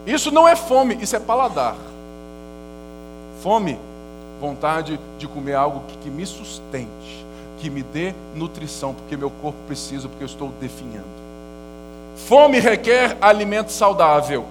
Isso 0.06 0.30
não 0.30 0.46
é 0.46 0.54
fome, 0.54 0.96
isso 1.02 1.16
é 1.16 1.20
paladar. 1.20 1.76
Fome, 3.42 3.78
vontade 4.40 4.98
de 5.18 5.26
comer 5.26 5.54
algo 5.54 5.80
que, 5.88 5.98
que 5.98 6.10
me 6.10 6.24
sustente, 6.24 7.26
que 7.64 7.70
me 7.70 7.82
dê 7.82 8.12
nutrição, 8.34 8.92
porque 8.92 9.16
meu 9.16 9.30
corpo 9.30 9.56
precisa, 9.66 10.06
porque 10.06 10.22
eu 10.22 10.26
estou 10.26 10.52
definhando. 10.60 11.06
Fome 12.28 12.60
requer 12.60 13.16
alimento 13.22 13.72
saudável. 13.72 14.44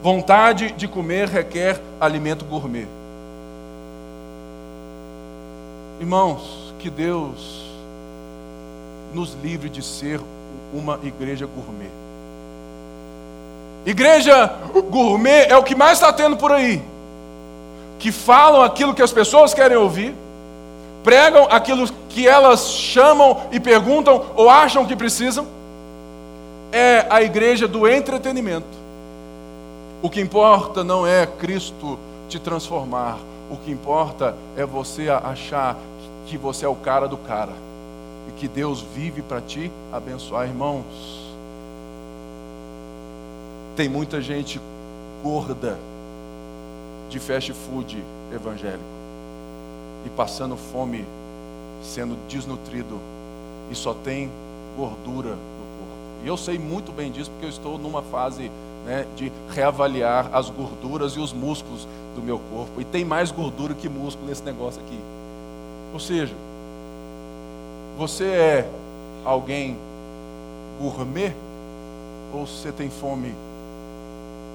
Vontade 0.00 0.70
de 0.70 0.86
comer 0.86 1.26
requer 1.26 1.80
alimento 2.00 2.44
gourmet. 2.44 2.86
Irmãos, 5.98 6.72
que 6.78 6.88
Deus 6.88 7.66
nos 9.12 9.36
livre 9.42 9.68
de 9.68 9.82
ser 9.82 10.20
uma 10.72 11.00
igreja 11.02 11.46
gourmet. 11.46 11.90
Igreja 13.84 14.46
gourmet 14.88 15.48
é 15.48 15.56
o 15.56 15.64
que 15.64 15.74
mais 15.74 15.94
está 15.94 16.12
tendo 16.12 16.36
por 16.36 16.52
aí 16.52 16.80
que 17.98 18.12
falam 18.12 18.62
aquilo 18.62 18.94
que 18.94 19.02
as 19.02 19.12
pessoas 19.12 19.52
querem 19.52 19.76
ouvir, 19.76 20.14
pregam 21.04 21.46
aquilo 21.50 21.86
que 22.08 22.26
elas 22.26 22.70
chamam 22.70 23.48
e 23.50 23.58
perguntam 23.58 24.26
ou 24.36 24.48
acham 24.48 24.86
que 24.86 24.96
precisam, 24.96 25.46
é 26.70 27.06
a 27.10 27.22
igreja 27.22 27.68
do 27.68 27.88
entretenimento. 27.88 28.66
O 30.00 30.08
que 30.08 30.20
importa 30.20 30.82
não 30.82 31.06
é 31.06 31.26
Cristo 31.26 31.98
te 32.28 32.38
transformar, 32.38 33.18
o 33.50 33.56
que 33.56 33.70
importa 33.70 34.34
é 34.56 34.64
você 34.64 35.08
achar 35.08 35.76
que 36.26 36.36
você 36.36 36.64
é 36.64 36.68
o 36.68 36.74
cara 36.74 37.06
do 37.06 37.16
cara 37.16 37.52
e 38.28 38.32
que 38.32 38.48
Deus 38.48 38.80
vive 38.80 39.22
para 39.22 39.40
te 39.40 39.70
abençoar, 39.92 40.46
irmãos. 40.46 40.84
Tem 43.76 43.88
muita 43.88 44.20
gente 44.20 44.60
gorda 45.22 45.78
de 47.08 47.18
fast 47.18 47.52
food 47.52 48.02
evangélico 48.32 48.91
e 50.04 50.10
passando 50.10 50.56
fome, 50.56 51.04
sendo 51.82 52.16
desnutrido 52.28 52.98
e 53.70 53.74
só 53.74 53.94
tem 53.94 54.30
gordura 54.76 55.30
no 55.30 55.36
corpo. 55.36 56.24
E 56.24 56.28
eu 56.28 56.36
sei 56.36 56.58
muito 56.58 56.92
bem 56.92 57.10
disso 57.10 57.30
porque 57.30 57.46
eu 57.46 57.50
estou 57.50 57.78
numa 57.78 58.02
fase 58.02 58.50
né, 58.84 59.06
de 59.16 59.32
reavaliar 59.50 60.30
as 60.32 60.50
gorduras 60.50 61.12
e 61.12 61.20
os 61.20 61.32
músculos 61.32 61.86
do 62.14 62.22
meu 62.22 62.38
corpo. 62.50 62.80
E 62.80 62.84
tem 62.84 63.04
mais 63.04 63.30
gordura 63.30 63.74
que 63.74 63.88
músculo 63.88 64.28
nesse 64.28 64.42
negócio 64.42 64.80
aqui. 64.82 64.98
Ou 65.92 66.00
seja, 66.00 66.34
você 67.98 68.24
é 68.24 68.70
alguém 69.24 69.76
gourmet 70.80 71.34
ou 72.32 72.46
você 72.46 72.72
tem 72.72 72.90
fome 72.90 73.34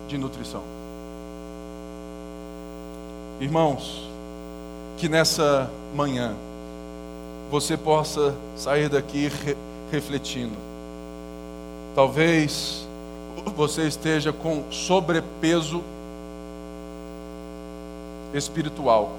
de 0.07 0.17
nutrição? 0.17 0.63
Irmãos, 3.39 4.07
que 4.97 5.07
nessa 5.07 5.69
manhã 5.95 6.33
você 7.51 7.77
possa 7.77 8.35
sair 8.55 8.89
daqui 8.89 9.27
re 9.29 9.55
refletindo. 9.89 10.55
Talvez 11.95 12.85
você 13.55 13.87
esteja 13.87 14.33
com 14.33 14.63
sobrepeso 14.69 15.81
espiritual. 18.33 19.11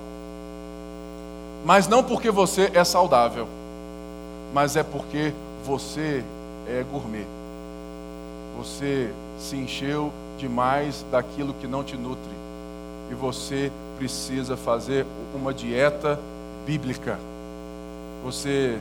Mas 1.64 1.88
não 1.88 2.02
porque 2.02 2.30
você 2.30 2.70
é 2.74 2.84
saudável, 2.84 3.48
mas 4.52 4.76
é 4.76 4.82
porque 4.82 5.32
você 5.64 6.22
é 6.66 6.84
gourmet. 6.90 7.26
você 8.58 9.12
se 9.38 9.56
encheu 9.56 10.12
demais 10.36 11.04
daquilo 11.10 11.54
que 11.54 11.66
não 11.66 11.84
te 11.84 11.96
nutre. 11.96 12.36
E 13.10 13.14
você 13.14 13.70
precisa 13.98 14.56
fazer 14.56 15.04
uma 15.34 15.52
dieta 15.52 16.18
bíblica. 16.64 17.18
Você 18.24 18.78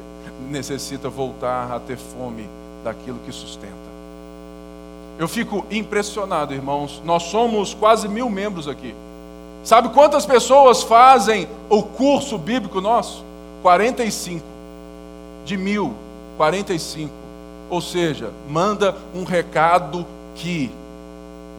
necessita 0.49 1.09
voltar 1.09 1.71
a 1.71 1.79
ter 1.79 1.97
fome 1.97 2.47
daquilo 2.83 3.19
que 3.25 3.31
sustenta. 3.31 3.87
Eu 5.17 5.27
fico 5.27 5.65
impressionado, 5.71 6.53
irmãos. 6.53 7.01
Nós 7.03 7.23
somos 7.23 7.73
quase 7.73 8.07
mil 8.07 8.29
membros 8.29 8.67
aqui. 8.67 8.93
Sabe 9.63 9.89
quantas 9.89 10.25
pessoas 10.25 10.83
fazem 10.83 11.47
o 11.69 11.81
curso 11.81 12.37
bíblico 12.37 12.79
nosso? 12.79 13.25
45. 13.63 14.45
De 15.43 15.57
mil, 15.57 15.93
45. 16.37 17.11
Ou 17.69 17.81
seja, 17.81 18.31
manda 18.47 18.95
um 19.13 19.23
recado 19.23 20.05
que 20.35 20.71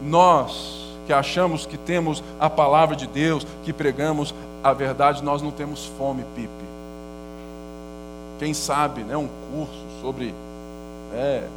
nós 0.02 0.77
que 1.08 1.12
achamos 1.14 1.64
que 1.64 1.78
temos 1.78 2.22
a 2.38 2.50
palavra 2.50 2.94
de 2.94 3.06
Deus, 3.06 3.46
que 3.64 3.72
pregamos 3.72 4.34
a 4.62 4.74
verdade, 4.74 5.24
nós 5.24 5.40
não 5.40 5.50
temos 5.50 5.86
fome, 5.96 6.22
Pipe. 6.34 6.50
Quem 8.38 8.52
sabe, 8.52 9.04
né, 9.04 9.16
um 9.16 9.26
curso 9.50 9.86
sobre 10.02 10.34
é, 11.14 11.48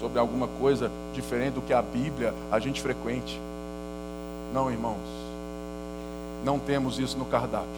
sobre 0.00 0.18
alguma 0.18 0.48
coisa 0.58 0.90
diferente 1.12 1.52
do 1.52 1.60
que 1.60 1.74
a 1.74 1.82
Bíblia 1.82 2.32
a 2.50 2.58
gente 2.58 2.80
frequente. 2.80 3.38
Não, 4.54 4.70
irmãos. 4.70 4.96
Não 6.42 6.58
temos 6.58 6.98
isso 6.98 7.18
no 7.18 7.26
cardápio. 7.26 7.68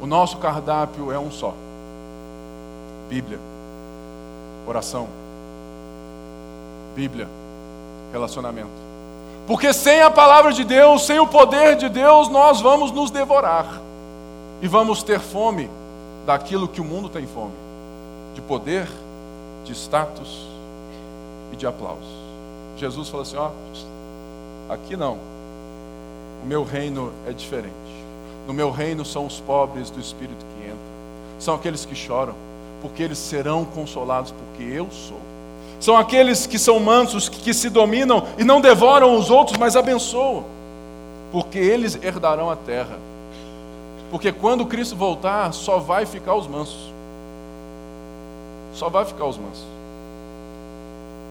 O 0.00 0.06
nosso 0.06 0.38
cardápio 0.38 1.12
é 1.12 1.18
um 1.18 1.30
só: 1.30 1.52
Bíblia, 3.06 3.38
oração, 4.66 5.08
Bíblia, 6.96 7.28
relacionamento. 8.12 8.91
Porque 9.46 9.72
sem 9.72 10.00
a 10.02 10.10
palavra 10.10 10.52
de 10.52 10.64
Deus, 10.64 11.04
sem 11.04 11.18
o 11.18 11.26
poder 11.26 11.76
de 11.76 11.88
Deus, 11.88 12.28
nós 12.28 12.60
vamos 12.60 12.92
nos 12.92 13.10
devorar 13.10 13.66
e 14.60 14.68
vamos 14.68 15.02
ter 15.02 15.18
fome 15.18 15.68
daquilo 16.24 16.68
que 16.68 16.80
o 16.80 16.84
mundo 16.84 17.08
tem 17.08 17.26
fome: 17.26 17.54
de 18.34 18.40
poder, 18.40 18.88
de 19.64 19.72
status, 19.72 20.46
e 21.52 21.56
de 21.56 21.66
aplausos. 21.66 22.22
Jesus 22.76 23.08
falou 23.08 23.22
assim: 23.22 23.36
ó, 23.36 23.50
aqui 24.72 24.96
não. 24.96 25.18
O 26.42 26.46
meu 26.46 26.64
reino 26.64 27.12
é 27.26 27.32
diferente. 27.32 27.72
No 28.46 28.52
meu 28.52 28.70
reino 28.70 29.04
são 29.04 29.26
os 29.26 29.38
pobres 29.40 29.90
do 29.90 30.00
espírito 30.00 30.44
que 30.54 30.64
entram. 30.66 30.78
São 31.38 31.54
aqueles 31.54 31.84
que 31.84 31.94
choram, 31.94 32.34
porque 32.80 33.02
eles 33.02 33.18
serão 33.18 33.64
consolados, 33.64 34.32
porque 34.32 34.64
eu 34.64 34.88
sou. 34.90 35.31
São 35.82 35.96
aqueles 35.96 36.46
que 36.46 36.60
são 36.60 36.78
mansos, 36.78 37.28
que 37.28 37.52
se 37.52 37.68
dominam 37.68 38.24
e 38.38 38.44
não 38.44 38.60
devoram 38.60 39.16
os 39.16 39.30
outros, 39.30 39.58
mas 39.58 39.74
abençoam, 39.74 40.44
porque 41.32 41.58
eles 41.58 41.98
herdarão 42.00 42.48
a 42.48 42.54
terra. 42.54 42.96
Porque 44.08 44.30
quando 44.30 44.64
Cristo 44.64 44.94
voltar, 44.94 45.52
só 45.52 45.78
vai 45.78 46.06
ficar 46.06 46.36
os 46.36 46.46
mansos. 46.46 46.92
Só 48.74 48.88
vai 48.88 49.04
ficar 49.04 49.24
os 49.24 49.36
mansos. 49.36 49.66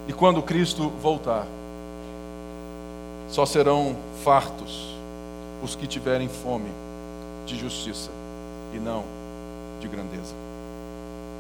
E 0.09 0.11
quando 0.11 0.41
Cristo 0.41 0.91
voltar, 1.01 1.47
só 3.29 3.45
serão 3.45 3.95
fartos 4.21 4.93
os 5.63 5.75
que 5.77 5.87
tiverem 5.87 6.27
fome 6.27 6.69
de 7.45 7.57
justiça 7.57 8.09
e 8.73 8.79
não 8.79 9.05
de 9.79 9.87
grandeza. 9.87 10.35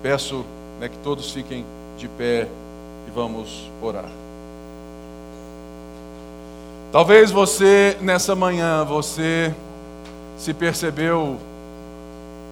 Peço 0.01 0.45
né, 0.79 0.87
que 0.87 0.97
todos 0.99 1.29
fiquem 1.33 1.65
de 1.97 2.07
pé 2.07 2.47
e 3.07 3.11
vamos 3.11 3.69
orar. 3.81 4.09
Talvez 6.91 7.31
você 7.31 7.97
nessa 8.01 8.35
manhã 8.35 8.83
você 8.83 9.53
se 10.37 10.53
percebeu 10.53 11.37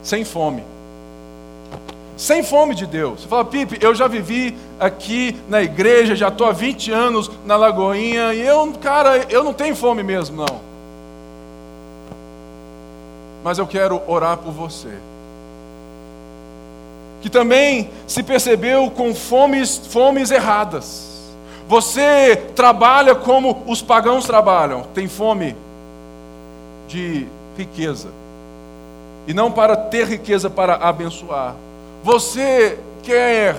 sem 0.02 0.24
fome 0.24 0.64
sem 2.20 2.44
fome 2.44 2.76
de 2.76 2.86
Deus. 2.86 3.22
Você 3.22 3.28
fala, 3.30 3.46
Pipe, 3.46 3.80
eu 3.82 3.96
já 3.96 4.06
vivi 4.06 4.54
aqui 4.78 5.38
na 5.48 5.64
igreja, 5.64 6.18
já 6.18 6.28
estou 6.28 6.46
há 6.48 6.52
20 6.52 6.92
anos 6.92 7.32
na 7.46 7.56
Lagoinha, 7.56 8.34
e 8.34 8.42
eu, 8.42 8.74
cara, 8.74 9.26
eu 9.30 9.42
não 9.42 9.54
tenho 9.54 9.74
fome 9.74 10.04
mesmo, 10.04 10.36
não. 10.36 10.60
Mas 13.42 13.58
eu 13.58 13.66
quero 13.66 14.02
orar 14.06 14.36
por 14.36 14.52
você. 14.52 14.94
Que 17.22 17.30
também 17.30 17.90
se 18.08 18.24
percebeu 18.24 18.90
com 18.92 19.14
fomes, 19.14 19.78
fomes 19.78 20.32
erradas. 20.32 21.08
Você 21.68 22.36
trabalha 22.56 23.14
como 23.14 23.64
os 23.68 23.82
pagãos 23.82 24.26
trabalham, 24.26 24.84
tem 24.94 25.08
fome 25.08 25.56
de 26.88 27.28
riqueza. 27.58 28.10
E 29.28 29.34
não 29.34 29.52
para 29.52 29.76
ter 29.76 30.08
riqueza 30.08 30.50
para 30.50 30.76
abençoar 30.76 31.56
você 32.04 32.78
quer 33.04 33.56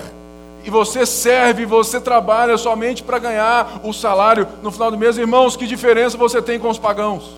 e 0.63 0.69
você 0.69 1.05
serve, 1.05 1.65
você 1.65 1.99
trabalha 1.99 2.57
somente 2.57 3.03
para 3.03 3.19
ganhar 3.19 3.81
o 3.83 3.93
salário 3.93 4.47
no 4.61 4.71
final 4.71 4.91
do 4.91 4.97
mês, 4.97 5.17
irmãos, 5.17 5.55
que 5.55 5.65
diferença 5.65 6.17
você 6.17 6.41
tem 6.41 6.59
com 6.59 6.69
os 6.69 6.77
pagãos? 6.77 7.35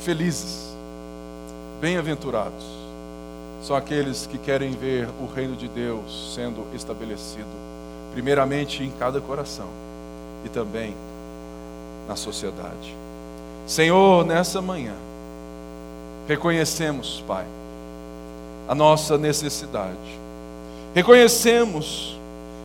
Felizes, 0.00 0.74
bem-aventurados, 1.80 2.64
são 3.62 3.76
aqueles 3.76 4.26
que 4.26 4.36
querem 4.36 4.72
ver 4.72 5.08
o 5.20 5.26
reino 5.26 5.56
de 5.56 5.68
Deus 5.68 6.34
sendo 6.34 6.66
estabelecido, 6.74 7.46
primeiramente 8.12 8.82
em 8.82 8.90
cada 8.90 9.20
coração 9.20 9.68
e 10.44 10.48
também 10.48 10.94
na 12.08 12.16
sociedade. 12.16 12.94
Senhor, 13.66 14.26
nessa 14.26 14.60
manhã, 14.60 14.94
reconhecemos, 16.26 17.22
Pai, 17.26 17.46
a 18.68 18.74
nossa 18.74 19.16
necessidade. 19.16 20.18
Reconhecemos 20.94 22.18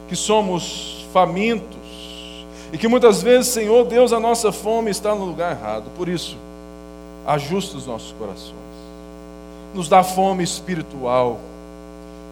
que 0.09 0.15
somos 0.15 1.05
famintos 1.13 1.77
e 2.73 2.77
que 2.77 2.87
muitas 2.87 3.21
vezes, 3.21 3.53
Senhor 3.53 3.85
Deus, 3.85 4.11
a 4.11 4.19
nossa 4.19 4.51
fome 4.51 4.89
está 4.89 5.13
no 5.13 5.25
lugar 5.25 5.51
errado. 5.51 5.85
Por 5.95 6.09
isso, 6.09 6.35
ajusta 7.25 7.77
os 7.77 7.85
nossos 7.85 8.11
corações, 8.13 8.55
nos 9.73 9.87
dá 9.87 10.03
fome 10.03 10.43
espiritual. 10.43 11.39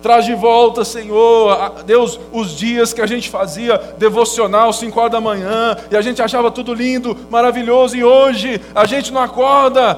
Traz 0.02 0.26
de 0.26 0.36
volta, 0.36 0.86
Senhor, 0.86 1.84
Deus, 1.84 2.20
os 2.32 2.56
dias 2.56 2.94
que 2.94 3.02
a 3.02 3.08
gente 3.08 3.30
fazia 3.30 3.78
devocional, 3.98 4.72
5 4.72 5.00
horas 5.00 5.12
da 5.12 5.20
manhã, 5.20 5.76
e 5.90 5.98
a 5.98 6.02
gente 6.02 6.22
achava 6.22 6.52
tudo 6.52 6.74
lindo, 6.74 7.18
maravilhoso, 7.32 7.98
e 7.98 8.04
hoje 8.04 8.62
a 8.76 8.86
gente 8.86 9.12
não 9.12 9.22
acorda 9.22 9.98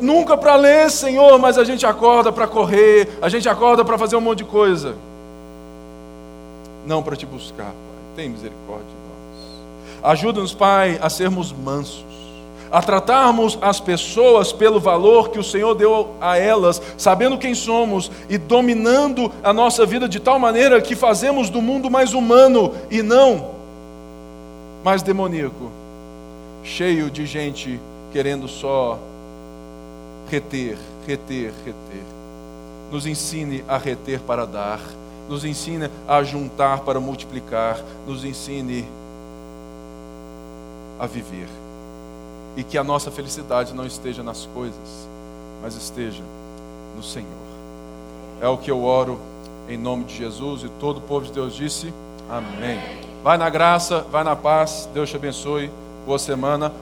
nunca 0.00 0.38
para 0.38 0.56
ler, 0.56 0.90
Senhor, 0.90 1.38
mas 1.38 1.58
a 1.58 1.64
gente 1.64 1.84
acorda 1.84 2.32
para 2.32 2.46
correr, 2.46 3.18
a 3.20 3.28
gente 3.28 3.46
acorda 3.46 3.84
para 3.84 3.98
fazer 3.98 4.16
um 4.16 4.22
monte 4.22 4.38
de 4.38 4.44
coisa. 4.44 4.94
Não 6.86 7.02
para 7.02 7.14
te 7.14 7.26
buscar, 7.26 7.66
Pai. 7.66 7.74
Tem 8.16 8.30
misericórdia 8.30 8.86
de 8.86 10.02
nós. 10.02 10.12
Ajuda-nos, 10.12 10.54
Pai, 10.54 10.98
a 11.00 11.10
sermos 11.10 11.52
mansos, 11.52 12.04
a 12.72 12.80
tratarmos 12.80 13.58
as 13.60 13.78
pessoas 13.78 14.50
pelo 14.50 14.80
valor 14.80 15.28
que 15.28 15.38
o 15.38 15.44
Senhor 15.44 15.74
deu 15.74 16.16
a 16.18 16.38
elas, 16.38 16.80
sabendo 16.96 17.36
quem 17.36 17.54
somos 17.54 18.10
e 18.30 18.38
dominando 18.38 19.30
a 19.44 19.52
nossa 19.52 19.84
vida 19.84 20.08
de 20.08 20.18
tal 20.18 20.38
maneira 20.38 20.80
que 20.80 20.96
fazemos 20.96 21.50
do 21.50 21.60
mundo 21.60 21.90
mais 21.90 22.14
humano 22.14 22.72
e 22.90 23.02
não 23.02 23.52
mais 24.82 25.02
demoníaco, 25.02 25.70
cheio 26.64 27.10
de 27.10 27.26
gente 27.26 27.78
querendo 28.10 28.48
só 28.48 28.98
reter, 30.28 30.76
reter, 31.06 31.52
reter. 31.64 32.02
Nos 32.90 33.06
ensine 33.06 33.64
a 33.68 33.78
reter 33.78 34.20
para 34.20 34.46
dar, 34.46 34.80
nos 35.28 35.44
ensine 35.44 35.88
a 36.08 36.22
juntar 36.22 36.80
para 36.80 36.98
multiplicar, 36.98 37.78
nos 38.06 38.24
ensine 38.24 38.84
a 40.98 41.06
viver. 41.06 41.61
E 42.56 42.62
que 42.62 42.76
a 42.76 42.84
nossa 42.84 43.10
felicidade 43.10 43.72
não 43.72 43.86
esteja 43.86 44.22
nas 44.22 44.46
coisas, 44.46 45.08
mas 45.62 45.74
esteja 45.74 46.22
no 46.96 47.02
Senhor. 47.02 47.26
É 48.40 48.48
o 48.48 48.58
que 48.58 48.70
eu 48.70 48.84
oro 48.84 49.18
em 49.68 49.78
nome 49.78 50.04
de 50.04 50.16
Jesus 50.16 50.64
e 50.64 50.68
todo 50.68 50.98
o 50.98 51.00
povo 51.00 51.26
de 51.26 51.32
Deus 51.32 51.54
disse: 51.54 51.92
Amém. 52.28 52.80
Vai 53.22 53.38
na 53.38 53.48
graça, 53.48 54.00
vai 54.10 54.24
na 54.24 54.34
paz, 54.34 54.88
Deus 54.92 55.08
te 55.08 55.16
abençoe. 55.16 55.70
Boa 56.04 56.18
semana. 56.18 56.72